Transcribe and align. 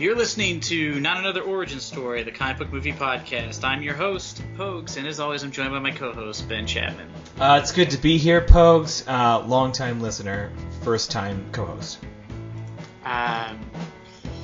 You're 0.00 0.16
listening 0.16 0.60
to 0.60 0.98
Not 0.98 1.18
Another 1.18 1.42
Origin 1.42 1.78
Story, 1.78 2.22
the 2.22 2.30
comic 2.30 2.56
book 2.56 2.72
movie 2.72 2.94
podcast. 2.94 3.62
I'm 3.64 3.82
your 3.82 3.92
host, 3.92 4.42
Pogues, 4.56 4.96
and 4.96 5.06
as 5.06 5.20
always, 5.20 5.42
I'm 5.42 5.50
joined 5.50 5.72
by 5.72 5.78
my 5.78 5.90
co-host, 5.90 6.48
Ben 6.48 6.66
Chapman. 6.66 7.06
Uh, 7.38 7.60
it's 7.62 7.70
good 7.70 7.90
to 7.90 7.98
be 7.98 8.16
here, 8.16 8.40
Pogues. 8.40 9.06
Uh, 9.06 9.46
long-time 9.46 10.00
listener, 10.00 10.50
first-time 10.84 11.44
co-host. 11.52 11.98
Um, 13.04 13.60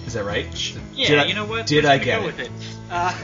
Is 0.06 0.12
that 0.12 0.24
right? 0.24 0.44
yeah, 0.92 1.06
Did 1.08 1.18
I- 1.20 1.24
you 1.24 1.34
know 1.34 1.46
what? 1.46 1.66
did 1.66 1.86
I 1.86 1.96
get 1.96 2.20
it? 2.20 2.26
with 2.26 2.38
it? 2.38 2.50
Uh, 2.90 3.16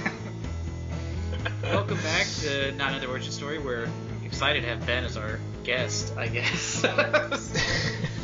welcome 1.64 1.98
back 1.98 2.26
to 2.40 2.72
Not 2.76 2.92
Another 2.92 3.08
Origin 3.08 3.30
Story. 3.30 3.58
We're 3.58 3.90
excited 4.24 4.62
to 4.62 4.68
have 4.70 4.86
Ben 4.86 5.04
as 5.04 5.18
our 5.18 5.38
guest, 5.64 6.16
I 6.16 6.28
guess. 6.28 6.82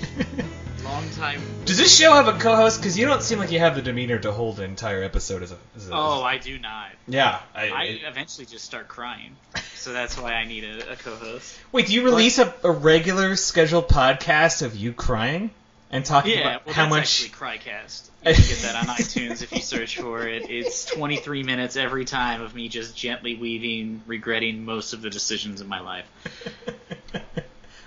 Long 0.99 1.11
time. 1.11 1.41
Does 1.65 1.79
this 1.79 1.97
show 1.97 2.13
have 2.15 2.27
a 2.27 2.33
co-host? 2.33 2.81
Because 2.81 2.99
you 2.99 3.07
don't 3.07 3.23
seem 3.23 3.39
like 3.39 3.53
you 3.53 3.61
have 3.61 3.77
the 3.77 3.83
demeanor 3.83 4.19
to 4.19 4.33
hold 4.33 4.59
an 4.59 4.65
entire 4.65 5.05
episode 5.05 5.45
as 5.45 5.53
a. 5.53 5.59
As 5.77 5.89
a 5.89 5.93
Oh, 5.95 6.23
I 6.25 6.39
do 6.39 6.59
not. 6.59 6.89
yeah. 7.07 7.39
I, 7.55 7.69
I 7.69 7.83
it- 7.85 8.01
eventually 8.05 8.47
just 8.47 8.65
start 8.65 8.89
crying, 8.89 9.37
so 9.77 9.93
that's 9.93 10.19
why 10.19 10.33
I 10.33 10.45
need 10.45 10.65
a, 10.65 10.93
a 10.93 10.97
co-host. 10.97 11.57
wait, 11.71 11.87
do 11.87 11.95
you 11.95 12.05
release 12.05 12.41
a, 12.41 12.53
a 12.65 12.71
regular 12.73 13.37
scheduled 13.37 13.89
podcast 13.89 14.63
of 14.63 14.75
you 14.75 14.93
crying 14.93 15.51
and 15.93 16.05
talking 16.05 16.33
Yeah, 16.33 16.41
about 16.55 16.67
well, 16.67 16.75
how 16.75 16.89
much? 16.89 17.23
actually 17.25 17.29
Crycast. 17.31 18.09
You 18.27 18.35
can 18.35 18.43
get 18.49 18.59
that 18.62 18.75
on 18.75 18.87
iTunes 18.97 19.43
if 19.45 19.53
you 19.53 19.61
search 19.61 19.99
for 20.01 20.27
it. 20.27 20.51
It's 20.51 20.85
23 20.87 21.45
minutes 21.45 21.77
every 21.77 22.07
time 22.07 22.43
of 22.43 22.57
me 22.57 22.69
just 22.69 22.97
gently 22.97 23.37
weaving, 23.37 24.03
regretting 24.09 24.65
most 24.65 24.95
of 24.95 25.01
the 25.03 25.11
decisions 25.11 25.61
in 25.61 25.69
my 25.69 25.79
life. 25.79 26.07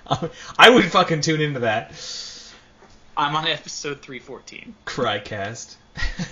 I 0.58 0.70
would 0.70 0.86
fucking 0.86 1.20
tune 1.22 1.42
into 1.42 1.60
that. 1.62 1.92
I'm 3.22 3.36
on 3.36 3.48
episode 3.48 4.02
314. 4.02 4.74
Crycast. 4.84 5.76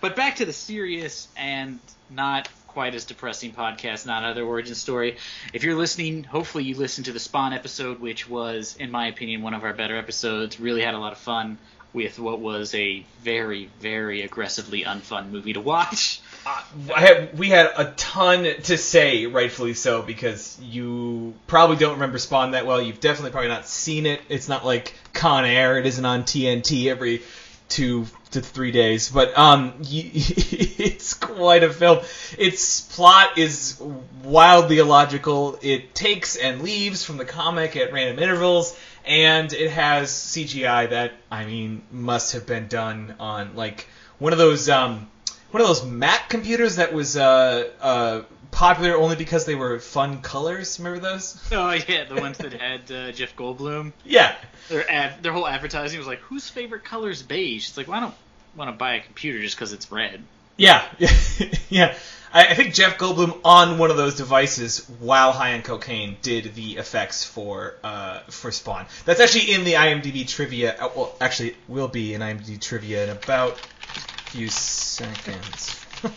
But 0.00 0.16
back 0.16 0.36
to 0.36 0.46
the 0.46 0.52
serious 0.54 1.28
and 1.36 1.78
not 2.08 2.48
quite 2.68 2.94
as 2.94 3.04
depressing 3.04 3.52
podcast, 3.52 4.06
not 4.06 4.22
another 4.22 4.44
origin 4.44 4.74
story. 4.74 5.18
If 5.52 5.62
you're 5.62 5.74
listening, 5.74 6.24
hopefully 6.24 6.64
you 6.64 6.74
listened 6.74 7.04
to 7.04 7.12
the 7.12 7.20
Spawn 7.20 7.52
episode, 7.52 8.00
which 8.00 8.26
was, 8.26 8.76
in 8.76 8.90
my 8.90 9.08
opinion, 9.08 9.42
one 9.42 9.52
of 9.52 9.62
our 9.62 9.74
better 9.74 9.98
episodes. 9.98 10.58
Really 10.58 10.80
had 10.80 10.94
a 10.94 10.98
lot 10.98 11.12
of 11.12 11.18
fun 11.18 11.58
with 11.92 12.18
what 12.18 12.40
was 12.40 12.74
a 12.74 13.04
very, 13.22 13.68
very 13.80 14.22
aggressively 14.22 14.84
unfun 14.84 15.30
movie 15.30 15.52
to 15.54 15.60
watch. 15.60 16.20
I 16.46 17.00
had, 17.00 17.38
we 17.38 17.48
had 17.48 17.70
a 17.76 17.92
ton 17.96 18.44
to 18.44 18.78
say, 18.78 19.26
rightfully 19.26 19.74
so, 19.74 20.00
because 20.00 20.58
you 20.62 21.34
probably 21.46 21.76
don't 21.76 21.94
remember 21.94 22.18
Spawn 22.18 22.52
that 22.52 22.66
well. 22.66 22.80
You've 22.80 23.00
definitely 23.00 23.32
probably 23.32 23.48
not 23.48 23.66
seen 23.66 24.06
it. 24.06 24.20
It's 24.28 24.48
not 24.48 24.64
like 24.64 24.94
Con 25.12 25.44
Air. 25.44 25.78
It 25.78 25.86
isn't 25.86 26.04
on 26.04 26.22
TNT 26.22 26.86
every 26.86 27.22
two 27.68 28.06
to 28.32 28.40
three 28.40 28.70
days. 28.70 29.10
But 29.10 29.36
um, 29.38 29.74
you, 29.82 30.10
it's 30.14 31.14
quite 31.14 31.62
a 31.62 31.72
film. 31.72 32.04
Its 32.38 32.80
plot 32.80 33.38
is 33.38 33.80
wildly 34.22 34.78
illogical. 34.78 35.58
It 35.62 35.94
takes 35.94 36.36
and 36.36 36.62
leaves 36.62 37.04
from 37.04 37.16
the 37.16 37.24
comic 37.24 37.76
at 37.76 37.92
random 37.92 38.22
intervals. 38.22 38.78
And 39.04 39.52
it 39.52 39.70
has 39.70 40.10
CGI 40.10 40.90
that 40.90 41.12
I 41.30 41.44
mean 41.44 41.82
must 41.90 42.32
have 42.32 42.46
been 42.46 42.68
done 42.68 43.14
on 43.18 43.56
like 43.56 43.88
one 44.18 44.32
of 44.32 44.38
those 44.38 44.68
um, 44.68 45.10
one 45.50 45.60
of 45.60 45.66
those 45.66 45.84
Mac 45.84 46.28
computers 46.28 46.76
that 46.76 46.92
was 46.92 47.16
uh, 47.16 47.70
uh, 47.80 48.22
popular 48.50 48.96
only 48.96 49.16
because 49.16 49.46
they 49.46 49.54
were 49.54 49.78
fun 49.78 50.22
colors. 50.22 50.78
Remember 50.78 51.00
those? 51.00 51.36
Oh 51.52 51.72
yeah, 51.72 52.04
the 52.04 52.20
ones 52.20 52.38
that 52.38 52.52
had 52.52 52.90
uh, 52.90 53.12
Jeff 53.12 53.34
Goldblum. 53.36 53.92
Yeah. 54.04 54.34
Their 54.68 54.88
ad, 54.90 55.22
their 55.22 55.32
whole 55.32 55.46
advertising 55.46 55.98
was 55.98 56.06
like, 56.06 56.20
"Whose 56.20 56.48
favorite 56.48 56.84
color 56.84 57.10
is 57.10 57.22
beige?" 57.22 57.68
It's 57.68 57.76
like, 57.76 57.88
well, 57.88 57.98
I 57.98 58.00
don't 58.00 58.14
want 58.56 58.70
to 58.70 58.76
buy 58.76 58.94
a 58.94 59.00
computer 59.00 59.40
just 59.40 59.56
because 59.56 59.72
it's 59.72 59.90
red. 59.90 60.22
Yeah. 60.56 60.84
yeah. 61.68 61.96
I, 62.32 62.46
I 62.48 62.54
think 62.54 62.74
Jeff 62.74 62.96
Goldblum 62.98 63.40
on 63.44 63.78
one 63.78 63.90
of 63.90 63.96
those 63.96 64.16
devices 64.16 64.86
while 65.00 65.32
high 65.32 65.54
on 65.54 65.62
cocaine 65.62 66.16
did 66.22 66.54
the 66.54 66.76
effects 66.76 67.24
for 67.24 67.74
uh, 67.82 68.20
for 68.28 68.50
Spawn. 68.52 68.86
That's 69.04 69.20
actually 69.20 69.52
in 69.52 69.64
the 69.64 69.74
IMDb 69.74 70.26
trivia. 70.28 70.76
uh, 70.80 70.90
Well, 70.94 71.14
actually, 71.20 71.50
it 71.50 71.56
will 71.68 71.88
be 71.88 72.14
in 72.14 72.20
IMDb 72.20 72.60
trivia 72.60 73.04
in 73.04 73.10
about 73.10 73.58
a 73.58 74.30
few 74.30 74.48
seconds. 74.48 75.76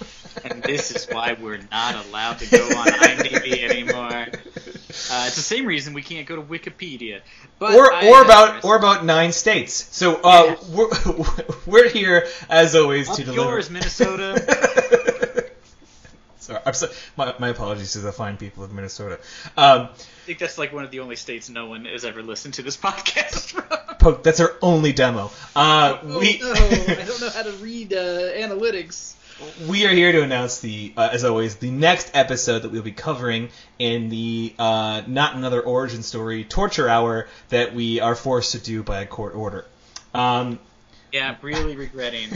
And 0.45 0.63
this 0.63 0.89
is 0.89 1.05
why 1.11 1.37
we're 1.39 1.59
not 1.71 2.07
allowed 2.07 2.39
to 2.39 2.49
go 2.49 2.63
on 2.65 2.87
IMDb 2.87 3.61
anymore. 3.69 4.07
Uh, 4.11 5.25
it's 5.27 5.35
the 5.35 5.41
same 5.43 5.67
reason 5.67 5.93
we 5.93 6.01
can't 6.01 6.25
go 6.25 6.35
to 6.35 6.41
Wikipedia. 6.41 7.21
But 7.59 7.75
or 7.75 7.93
I 7.93 8.07
or 8.07 8.23
about 8.23 8.45
digress. 8.45 8.65
or 8.65 8.75
about 8.77 9.05
nine 9.05 9.31
states. 9.31 9.73
So 9.95 10.19
uh, 10.23 10.55
we're, 10.71 10.89
we're 11.67 11.89
here 11.89 12.25
as 12.49 12.75
always 12.75 13.09
Up 13.11 13.17
to 13.17 13.23
deliver. 13.25 13.43
yours, 13.43 13.69
Minnesota. 13.69 15.12
Sorry, 16.43 16.59
I'm 16.65 16.73
so, 16.73 16.89
my, 17.15 17.33
my 17.39 17.47
apologies 17.49 17.93
to 17.93 17.99
the 17.99 18.11
fine 18.11 18.35
people 18.37 18.63
of 18.65 18.73
Minnesota. 18.73 19.19
Um, 19.55 19.81
I 19.83 19.87
think 20.25 20.39
that's 20.39 20.57
like 20.57 20.73
one 20.73 20.83
of 20.83 20.91
the 20.91 20.99
only 20.99 21.15
states 21.15 21.49
no 21.49 21.67
one 21.67 21.85
has 21.85 22.03
ever 22.03 22.21
listened 22.21 22.55
to 22.55 22.61
this 22.63 22.75
podcast 22.89 23.51
from. 23.51 23.63
Poke, 23.97 24.23
that's 24.23 24.41
our 24.41 24.53
only 24.61 24.91
demo. 24.91 25.31
Uh, 25.55 25.99
we 26.03 26.41
Oh, 26.43 26.53
no, 26.53 26.93
I 26.93 27.05
don't 27.05 27.21
know 27.21 27.29
how 27.29 27.43
to 27.43 27.51
read 27.53 27.93
uh, 27.93 27.97
analytics. 27.97 29.13
we 29.67 29.85
are 29.85 29.93
here 29.93 30.11
to 30.11 30.21
announce 30.21 30.59
the, 30.59 30.93
uh, 30.97 31.09
as 31.13 31.23
always, 31.23 31.55
the 31.55 31.71
next 31.71 32.11
episode 32.13 32.63
that 32.63 32.71
we'll 32.71 32.81
be 32.81 32.91
covering 32.91 33.47
in 33.79 34.09
the 34.09 34.53
uh, 34.59 35.01
not 35.07 35.35
another 35.35 35.61
origin 35.61 36.03
story 36.03 36.43
torture 36.43 36.89
hour 36.89 37.27
that 37.49 37.73
we 37.73 38.01
are 38.01 38.15
forced 38.15 38.51
to 38.51 38.59
do 38.59 38.83
by 38.83 38.99
a 39.01 39.05
court 39.05 39.33
order. 39.35 39.65
Um, 40.13 40.59
Yeah, 41.13 41.29
I'm 41.29 41.37
really 41.41 41.77
regretting 41.77 42.29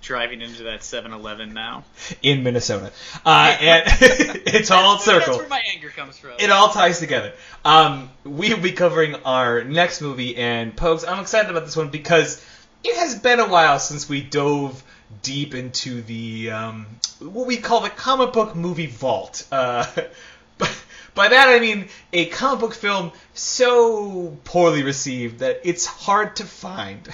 driving 0.00 0.40
into 0.42 0.64
that 0.64 0.80
7-Eleven 0.80 1.52
now. 1.52 1.84
in 2.22 2.42
Minnesota, 2.42 2.92
uh, 3.24 3.56
and 3.60 3.84
it's 4.46 4.70
all 4.70 4.98
circle. 4.98 5.38
That's 5.38 5.38
where 5.38 5.48
my 5.48 5.62
anger 5.74 5.90
comes 5.90 6.18
from. 6.18 6.32
It 6.38 6.50
all 6.50 6.70
ties 6.70 7.00
together. 7.00 7.32
Um, 7.64 8.10
we'll 8.24 8.60
be 8.60 8.72
covering 8.72 9.14
our 9.24 9.64
next 9.64 10.00
movie, 10.00 10.36
and 10.36 10.76
Pokes, 10.76 11.04
I'm 11.04 11.20
excited 11.20 11.50
about 11.50 11.64
this 11.64 11.76
one 11.76 11.90
because 11.90 12.44
it 12.84 12.96
has 12.96 13.18
been 13.18 13.40
a 13.40 13.48
while 13.48 13.78
since 13.78 14.08
we 14.08 14.22
dove 14.22 14.82
deep 15.22 15.54
into 15.54 16.02
the 16.02 16.50
um, 16.50 16.86
what 17.20 17.46
we 17.46 17.56
call 17.56 17.80
the 17.80 17.90
comic 17.90 18.32
book 18.32 18.54
movie 18.54 18.86
vault. 18.86 19.46
Uh, 19.50 19.86
by 21.14 21.28
that 21.28 21.48
I 21.48 21.58
mean 21.60 21.88
a 22.12 22.26
comic 22.26 22.60
book 22.60 22.74
film 22.74 23.12
so 23.34 24.36
poorly 24.44 24.82
received 24.82 25.40
that 25.40 25.60
it's 25.64 25.86
hard 25.86 26.36
to 26.36 26.44
find. 26.44 27.08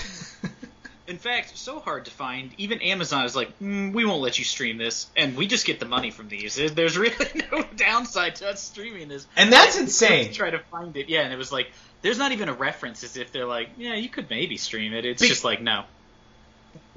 In 1.07 1.19
fact, 1.19 1.57
so 1.59 1.81
hard 1.81 2.07
to 2.07 2.11
find. 2.11 2.51
Even 2.57 2.81
Amazon 2.81 3.27
is 3.27 3.37
like, 3.37 3.59
mm, 3.59 3.93
we 3.93 4.06
won't 4.06 4.23
let 4.23 4.39
you 4.39 4.45
stream 4.45 4.79
this, 4.79 5.06
and 5.17 5.37
we 5.37 5.47
just 5.47 5.67
get 5.67 5.79
the 5.79 5.85
money 5.87 6.11
from 6.11 6.29
these. 6.29 6.55
There's 6.56 6.97
really 6.97 7.27
no 7.53 7.62
downside 7.77 8.37
to 8.37 8.49
us 8.49 8.62
streaming 8.62 9.09
this. 9.09 9.27
And 9.37 9.53
that's 9.53 9.79
insane. 9.79 10.29
To 10.29 10.33
try 10.35 10.51
to 10.51 10.61
find 10.71 10.97
it, 10.97 11.11
yeah, 11.11 11.21
and 11.21 11.33
it 11.33 11.37
was 11.37 11.53
like, 11.53 11.71
there's 12.01 12.17
not 12.17 12.33
even 12.33 12.49
a 12.49 12.55
reference 12.55 13.05
as 13.05 13.19
if 13.19 13.33
they're 13.33 13.45
like, 13.45 13.69
yeah, 13.77 13.95
you 13.97 14.09
could 14.09 14.31
maybe 14.31 14.56
stream 14.56 14.95
it. 14.95 15.05
It's 15.05 15.21
Be- 15.21 15.29
just 15.29 15.45
like, 15.45 15.61
no. 15.61 15.85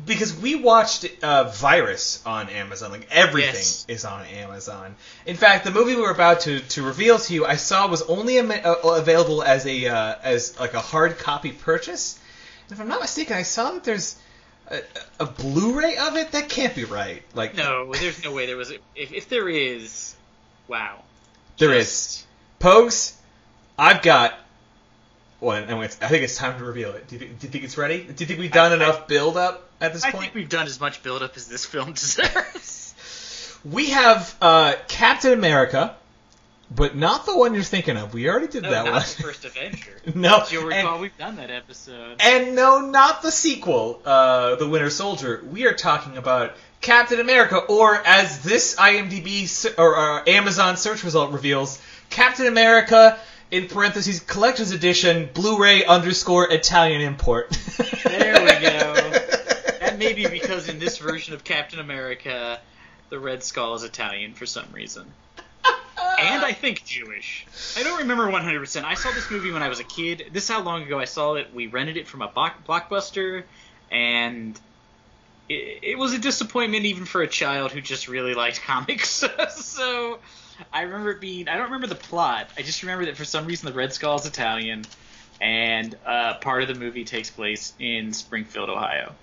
because 0.06 0.34
we 0.38 0.56
watched 0.56 1.06
uh, 1.24 1.46
Virus 1.50 2.22
on 2.26 2.48
Amazon. 2.50 2.92
Like 2.92 3.08
everything 3.12 3.56
Yes. 3.56 3.86
is 3.90 4.06
on 4.06 4.26
Amazon. 4.26 4.96
In 5.26 5.36
fact, 5.36 5.66
the 5.66 5.72
movie 5.72 5.96
we 5.96 6.02
were 6.02 6.12
about 6.12 6.42
to, 6.42 6.60
to 6.62 6.84
reveal 6.84 7.20
to 7.20 7.34
you, 7.34 7.46
I 7.46 7.56
saw 7.58 7.88
was 7.90 8.04
only 8.04 8.40
uh, 8.40 8.74
available 8.84 9.44
as 9.44 9.66
a 9.66 9.88
uh, 9.88 10.16
as 10.24 10.58
like 10.60 10.74
a 10.76 10.80
hard 10.82 11.18
copy 11.18 11.52
purchase. 11.52 12.18
If 12.70 12.80
I'm 12.82 12.88
not 12.88 13.02
mistaken, 13.02 13.36
I 13.38 13.44
saw 13.44 13.72
that 13.72 13.84
there's 13.84 14.18
a, 14.70 14.82
a 15.20 15.26
Blu-ray 15.26 15.98
of 15.98 16.16
it. 16.18 16.32
That 16.34 16.50
can't 16.50 16.76
be 16.76 16.84
right. 16.84 17.24
Like 17.34 17.56
No, 17.56 17.94
there's 17.94 18.24
no 18.24 18.32
way 18.34 18.46
there 18.46 18.58
was. 18.58 18.72
A, 18.72 18.76
if, 18.96 19.14
if 19.14 19.30
there 19.30 19.48
is, 19.50 20.16
wow. 20.68 21.00
there 21.58 21.74
Just- 21.74 22.20
is. 22.22 22.28
Pogues, 22.60 23.14
I've 23.78 24.02
got. 24.02 24.34
Well, 25.40 25.56
and 25.64 25.84
it's, 25.84 26.02
I 26.02 26.08
think 26.08 26.24
it's 26.24 26.36
time 26.36 26.58
to 26.58 26.66
reveal 26.66 26.92
it. 26.94 27.08
Do 27.08 27.16
you, 27.16 27.20
think, 27.20 27.40
do 27.40 27.46
you 27.48 27.52
think 27.52 27.64
it's 27.64 27.78
ready? 27.78 28.00
Do 28.04 28.16
you 28.24 28.26
think 28.26 28.40
we've 28.40 28.52
done 28.52 28.72
I- 28.72 28.76
enough 28.76 29.08
build 29.08 29.38
up 29.38 29.70
at 29.80 29.94
this 29.94 30.04
I 30.04 30.10
point? 30.12 30.16
I 30.16 30.22
think 30.26 30.36
we've 30.36 30.50
done 30.50 30.66
as 30.66 30.80
much 30.82 31.04
build 31.04 31.22
up 31.22 31.38
as 31.38 31.48
this 31.48 31.64
film 31.66 31.94
deserves. 31.94 32.96
We 33.64 33.92
have 33.92 34.36
uh, 34.42 34.74
Captain 34.88 35.34
America, 35.34 35.96
but 36.70 36.96
not 36.96 37.26
the 37.26 37.38
one 37.38 37.54
you're 37.54 37.64
thinking 37.64 37.98
of. 37.98 38.14
We 38.14 38.30
already 38.30 38.48
did 38.48 38.64
No, 38.64 38.72
that 38.72 38.86
not 38.86 38.94
one. 38.94 39.02
the 39.02 39.24
first 39.24 39.46
Avenger. 39.46 39.92
no, 40.16 40.40
As 40.42 40.52
you'll 40.52 40.66
recall, 40.66 40.94
and, 40.94 41.02
we've 41.02 41.18
done 41.18 41.38
that 41.38 41.50
episode. 41.50 42.18
and 42.20 42.56
no, 42.56 42.80
not 42.82 43.22
the 43.22 43.32
sequel, 43.32 44.02
uh, 44.06 44.56
The 44.56 44.68
Winter 44.68 44.90
Soldier. 44.90 45.44
We 45.50 45.66
are 45.66 45.74
talking 45.74 46.18
about 46.18 46.56
Captain 46.82 47.20
America, 47.20 47.58
or 47.58 47.96
as 48.06 48.44
this 48.44 48.76
IMDb 48.76 49.74
or 49.78 49.98
uh, 49.98 50.24
Amazon 50.28 50.78
search 50.78 51.04
result 51.04 51.32
reveals, 51.32 51.82
Captain 52.10 52.48
America 52.48 53.18
in 53.50 53.68
parentheses 53.68 54.20
collector's 54.20 54.72
edition 54.72 55.30
Blu-ray 55.34 55.86
underscore 55.86 56.52
Italian 56.52 57.02
import. 57.02 57.58
There 58.08 58.42
we 58.42 58.48
go. 58.48 58.94
That 59.80 59.98
may 59.98 60.14
be 60.14 60.28
because 60.28 60.70
in 60.70 60.80
this 60.80 60.98
version 60.98 61.34
of 61.34 61.44
Captain 61.44 61.80
America, 61.80 62.60
the 63.10 63.20
Red 63.20 63.44
Skull 63.44 63.76
is 63.76 63.84
Italian 63.84 64.34
for 64.34 64.46
some 64.46 64.66
reason. 64.72 65.06
And 66.18 66.44
I 66.44 66.52
think 66.54 66.84
Jewish. 66.84 67.46
I 67.78 67.84
don't 67.84 68.00
remember 68.00 68.28
100%. 68.28 68.84
I 68.84 68.96
saw 68.96 69.12
this 69.12 69.30
movie 69.30 69.52
when 69.52 69.62
I 69.62 69.70
was 69.70 69.80
a 69.80 69.84
kid. 69.84 70.30
This 70.32 70.44
is 70.44 70.50
how 70.50 70.62
long 70.62 70.84
ago 70.84 71.00
I 71.00 71.06
saw 71.06 71.36
it. 71.36 71.54
We 71.54 71.68
rented 71.68 71.98
it 71.98 72.08
from 72.08 72.22
a 72.22 72.28
blockbuster, 72.28 73.44
and 73.92 74.60
it, 75.48 75.80
it 75.84 75.98
was 75.98 76.14
a 76.14 76.20
disappointment 76.20 76.86
even 76.86 77.06
for 77.06 77.22
a 77.22 77.28
child 77.28 77.72
who 77.72 77.82
just 77.82 78.08
really 78.08 78.34
liked 78.34 78.62
comics. 78.66 79.24
so 79.50 80.20
I 80.74 80.82
remember 80.82 81.12
it 81.12 81.22
being 81.22 81.48
I 81.48 81.56
don't 81.56 81.66
remember 81.66 81.88
the 81.88 81.96
plot. 81.96 82.50
I 82.58 82.64
just 82.64 82.82
remember 82.82 83.06
that 83.06 83.18
for 83.18 83.26
some 83.26 83.46
reason 83.46 83.68
the 83.68 83.76
Red 83.76 83.94
Skull 83.94 84.16
is 84.16 84.26
Italian, 84.26 84.86
and 85.40 85.96
uh, 86.06 86.36
part 86.36 86.64
of 86.64 86.68
the 86.68 86.76
movie 86.76 87.06
takes 87.06 87.30
place 87.30 87.74
in 87.80 88.14
Springfield, 88.14 88.70
Ohio, 88.70 89.14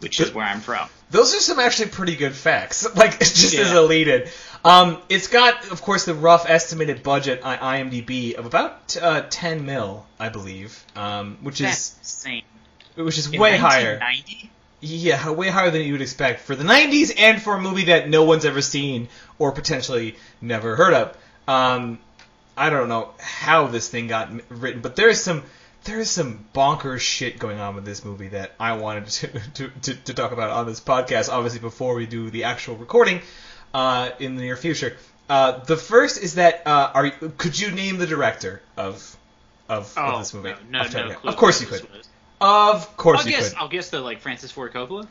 which 0.00 0.20
is 0.20 0.32
where 0.32 0.46
I'm 0.46 0.60
from. 0.60 0.88
Those 1.10 1.34
are 1.34 1.40
some 1.40 1.58
actually 1.58 1.88
pretty 1.88 2.16
good 2.16 2.34
facts. 2.34 2.86
Like 2.94 3.18
just 3.18 3.54
as 3.54 3.70
Yeah. 3.72 3.78
a 3.78 3.82
lead 3.82 4.08
in. 4.08 4.24
Um, 4.64 4.98
it's 5.08 5.28
got, 5.28 5.70
of 5.70 5.80
course, 5.82 6.04
the 6.04 6.14
rough 6.14 6.48
estimated 6.50 7.02
budget 7.02 7.42
on 7.42 7.58
IMDb 7.58 8.34
of 8.34 8.44
about 8.44 8.96
uh, 9.00 9.22
10 9.30 9.64
mil, 9.64 10.04
I 10.18 10.28
believe, 10.30 10.84
um, 10.96 11.38
which 11.42 11.60
That's 11.60 11.92
is 11.92 11.98
insane. 12.00 12.42
which 12.96 13.16
is 13.18 13.32
In 13.32 13.40
way 13.40 13.56
higher. 13.56 13.98
1990? 13.98 14.50
Yeah, 14.80 15.30
way 15.30 15.48
higher 15.48 15.70
than 15.70 15.82
you 15.82 15.92
would 15.92 16.02
expect 16.02 16.40
for 16.40 16.54
the 16.56 16.64
90s 16.64 17.12
and 17.18 17.40
for 17.40 17.54
a 17.56 17.60
movie 17.60 17.84
that 17.86 18.08
no 18.08 18.24
one's 18.24 18.44
ever 18.44 18.60
seen 18.60 19.08
or 19.38 19.52
potentially 19.52 20.16
never 20.40 20.76
heard 20.76 20.92
of. 20.94 21.16
Um, 21.48 21.98
I 22.56 22.70
don't 22.70 22.88
know 22.88 23.10
how 23.20 23.68
this 23.68 23.88
thing 23.88 24.08
got 24.08 24.28
written, 24.50 24.80
but 24.80 24.96
there's 24.96 25.20
some 25.20 25.44
there's 25.84 26.10
some 26.10 26.44
bonkers 26.54 27.00
shit 27.00 27.38
going 27.38 27.58
on 27.60 27.74
with 27.74 27.84
this 27.84 28.04
movie 28.04 28.28
that 28.28 28.52
I 28.60 28.74
wanted 28.76 29.06
to, 29.06 29.26
to, 29.54 29.68
to, 29.82 29.94
to 29.94 30.14
talk 30.14 30.32
about 30.32 30.50
on 30.50 30.66
this 30.66 30.80
podcast. 30.80 31.28
Obviously, 31.32 31.60
before 31.60 31.94
we 31.94 32.06
do 32.06 32.30
the 32.30 32.44
actual 32.44 32.76
recording 32.76 33.20
uh, 33.74 34.10
in 34.18 34.36
the 34.36 34.42
near 34.42 34.56
future. 34.56 34.96
Uh, 35.28 35.62
the 35.64 35.76
first 35.76 36.22
is 36.22 36.34
that 36.36 36.66
uh, 36.66 36.90
are 36.94 37.06
you, 37.06 37.12
could 37.36 37.58
you 37.58 37.70
name 37.70 37.98
the 37.98 38.06
director 38.06 38.62
of 38.76 39.16
of, 39.68 39.92
of 39.98 40.14
Oh 40.14 40.18
this 40.18 40.32
movie? 40.32 40.54
no, 40.70 40.82
no, 40.84 41.08
no 41.08 41.16
of 41.18 41.24
Of 41.26 41.36
course 41.36 41.60
you 41.60 41.66
could. 41.66 41.86
Of 42.40 42.96
course 42.96 43.20
I'll 43.20 43.26
you 43.26 43.32
guess. 43.32 43.50
could. 43.50 43.58
I'll 43.58 43.68
guess 43.68 43.90
the 43.90 44.00
like 44.00 44.20
Francis 44.20 44.50
Ford 44.52 44.72
Coppola. 44.72 45.06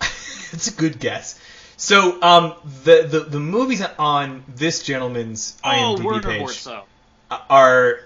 It's 0.52 0.68
a 0.68 0.72
good 0.72 0.98
guess. 0.98 1.38
So, 1.76 2.20
um, 2.22 2.54
the, 2.84 3.02
the 3.02 3.20
the 3.20 3.38
movies 3.40 3.82
on 3.98 4.42
this 4.48 4.82
gentleman's 4.82 5.56
Oh, 5.62 5.68
IMDb 5.68 6.04
Werner 6.04 6.22
page 6.22 6.40
Herzog. 6.40 6.84
are. 7.30 8.00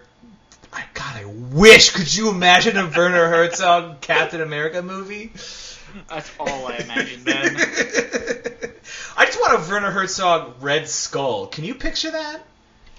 I 0.72 0.84
God, 0.94 1.16
I 1.16 1.24
wish. 1.26 1.90
Could 1.90 2.14
you 2.14 2.30
imagine 2.30 2.76
a 2.76 2.86
Werner 2.86 3.28
Herzog 3.28 4.00
Captain 4.00 4.40
America 4.40 4.82
movie? 4.82 5.32
That's 6.08 6.30
all 6.40 6.66
I 6.66 6.76
imagine, 6.76 7.24
then. 7.24 7.56
I 9.16 9.26
just 9.26 9.40
want 9.40 9.54
a 9.54 9.70
Werner 9.70 9.90
Herzog 9.90 10.62
Red 10.62 10.88
Skull. 10.88 11.46
Can 11.48 11.64
you 11.64 11.74
picture 11.74 12.10
that? 12.10 12.40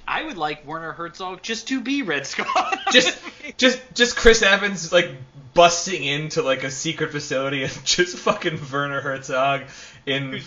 I 0.08 0.24
would 0.24 0.38
like 0.38 0.68
Werner 0.68 0.92
Herzog 0.92 1.42
just 1.42 1.70
to 1.70 1.82
be 1.82 2.04
Red 2.04 2.28
Skull. 2.28 2.46
Just, 2.92 3.18
just, 3.58 3.82
just 3.96 4.16
Chris 4.16 4.44
Evans 4.44 4.92
like 4.92 5.10
busting 5.56 6.04
into 6.04 6.44
like 6.44 6.64
a 6.64 6.70
secret 6.70 7.12
facility 7.12 7.64
and 7.64 7.72
just 7.86 8.18
fucking 8.18 8.60
Werner 8.72 9.02
Herzog 9.02 9.64
in. 10.06 10.42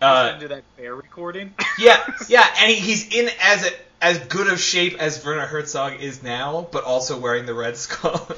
Uh, 0.00 0.32
into 0.34 0.48
that 0.48 0.62
bear 0.76 0.94
recording. 0.94 1.52
Yeah, 1.78 2.02
yeah, 2.28 2.46
and 2.60 2.70
he, 2.70 2.76
he's 2.76 3.14
in 3.14 3.28
as 3.42 3.66
a, 3.66 3.70
as 4.04 4.18
good 4.18 4.48
of 4.48 4.60
shape 4.60 5.00
as 5.00 5.24
Werner 5.24 5.46
Herzog 5.46 6.02
is 6.02 6.22
now, 6.22 6.68
but 6.70 6.84
also 6.84 7.18
wearing 7.18 7.46
the 7.46 7.54
red 7.54 7.74
skull. 7.74 8.28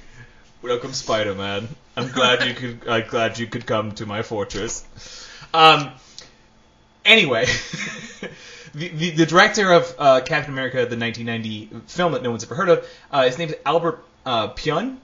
Welcome, 0.62 0.92
Spider-Man. 0.92 1.68
I'm 1.96 2.08
glad 2.08 2.46
you 2.46 2.52
could. 2.52 2.86
I'm 2.86 3.08
glad 3.08 3.38
you 3.38 3.46
could 3.46 3.64
come 3.64 3.92
to 3.92 4.04
my 4.04 4.20
fortress. 4.22 4.84
Um. 5.54 5.90
Anyway, 7.06 7.46
the, 8.74 8.88
the 8.88 9.10
the 9.12 9.24
director 9.24 9.72
of 9.72 9.94
uh, 9.98 10.20
Captain 10.20 10.52
America, 10.52 10.84
the 10.84 10.98
1990 10.98 11.70
film 11.86 12.12
that 12.12 12.22
no 12.22 12.30
one's 12.30 12.44
ever 12.44 12.54
heard 12.54 12.68
of, 12.68 12.86
uh, 13.10 13.22
his 13.22 13.40
is 13.40 13.54
Albert 13.64 14.04
uh, 14.26 14.48
Pyun, 14.48 14.98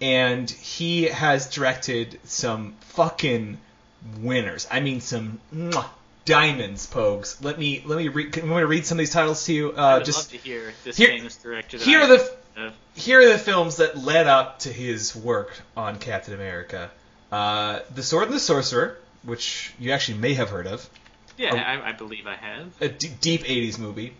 and 0.00 0.48
he 0.48 1.02
has 1.02 1.50
directed 1.50 2.18
some 2.24 2.74
fucking 2.80 3.58
winners. 4.20 4.66
I 4.70 4.80
mean, 4.80 5.02
some 5.02 5.40
mwah, 5.54 5.84
diamonds, 6.28 6.86
Pogues. 6.86 7.42
Let 7.42 7.58
me 7.58 7.82
let 7.86 7.98
me 7.98 8.08
read. 8.08 8.36
Want 8.36 8.48
me 8.48 8.56
to 8.60 8.66
read 8.66 8.86
some 8.86 8.96
of 8.96 9.00
these 9.00 9.10
titles 9.12 9.44
to 9.46 9.52
you? 9.52 9.72
Uh, 9.72 10.00
just 10.00 10.32
love 10.32 10.40
to 10.42 10.48
hear 10.48 10.72
this 10.84 10.96
here- 10.96 11.08
famous 11.08 11.36
director. 11.36 11.78
Here 11.78 12.00
I 12.00 12.04
are 12.04 12.06
the 12.08 12.72
here 12.94 13.20
are 13.20 13.28
the 13.28 13.38
films 13.38 13.76
that 13.76 13.96
led 13.96 14.26
up 14.26 14.58
to 14.60 14.72
his 14.72 15.14
work 15.16 15.56
on 15.76 15.98
Captain 15.98 16.34
America. 16.34 16.90
Uh, 17.30 17.80
the 17.94 18.02
Sword 18.02 18.24
and 18.26 18.32
the 18.34 18.40
Sorcerer, 18.40 18.96
which 19.22 19.72
you 19.78 19.92
actually 19.92 20.18
may 20.18 20.34
have 20.34 20.50
heard 20.50 20.66
of, 20.66 20.88
Yeah, 21.36 21.50
Oh. 21.52 21.56
I, 21.56 21.90
I 21.90 21.92
believe 21.92 22.26
I 22.26 22.34
have. 22.34 22.66
a 22.80 22.88
d- 22.88 23.10
deep 23.20 23.44
80s 23.44 23.78
movie. 23.78 24.12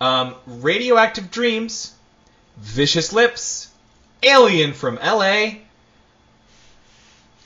Um, 0.00 0.34
Radioactive 0.46 1.30
Dreams, 1.30 1.92
Vicious 2.56 3.12
Lips, 3.12 3.68
Alien 4.22 4.72
from 4.72 4.96
LA, 4.96 5.56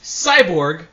Cyborg, 0.02 0.84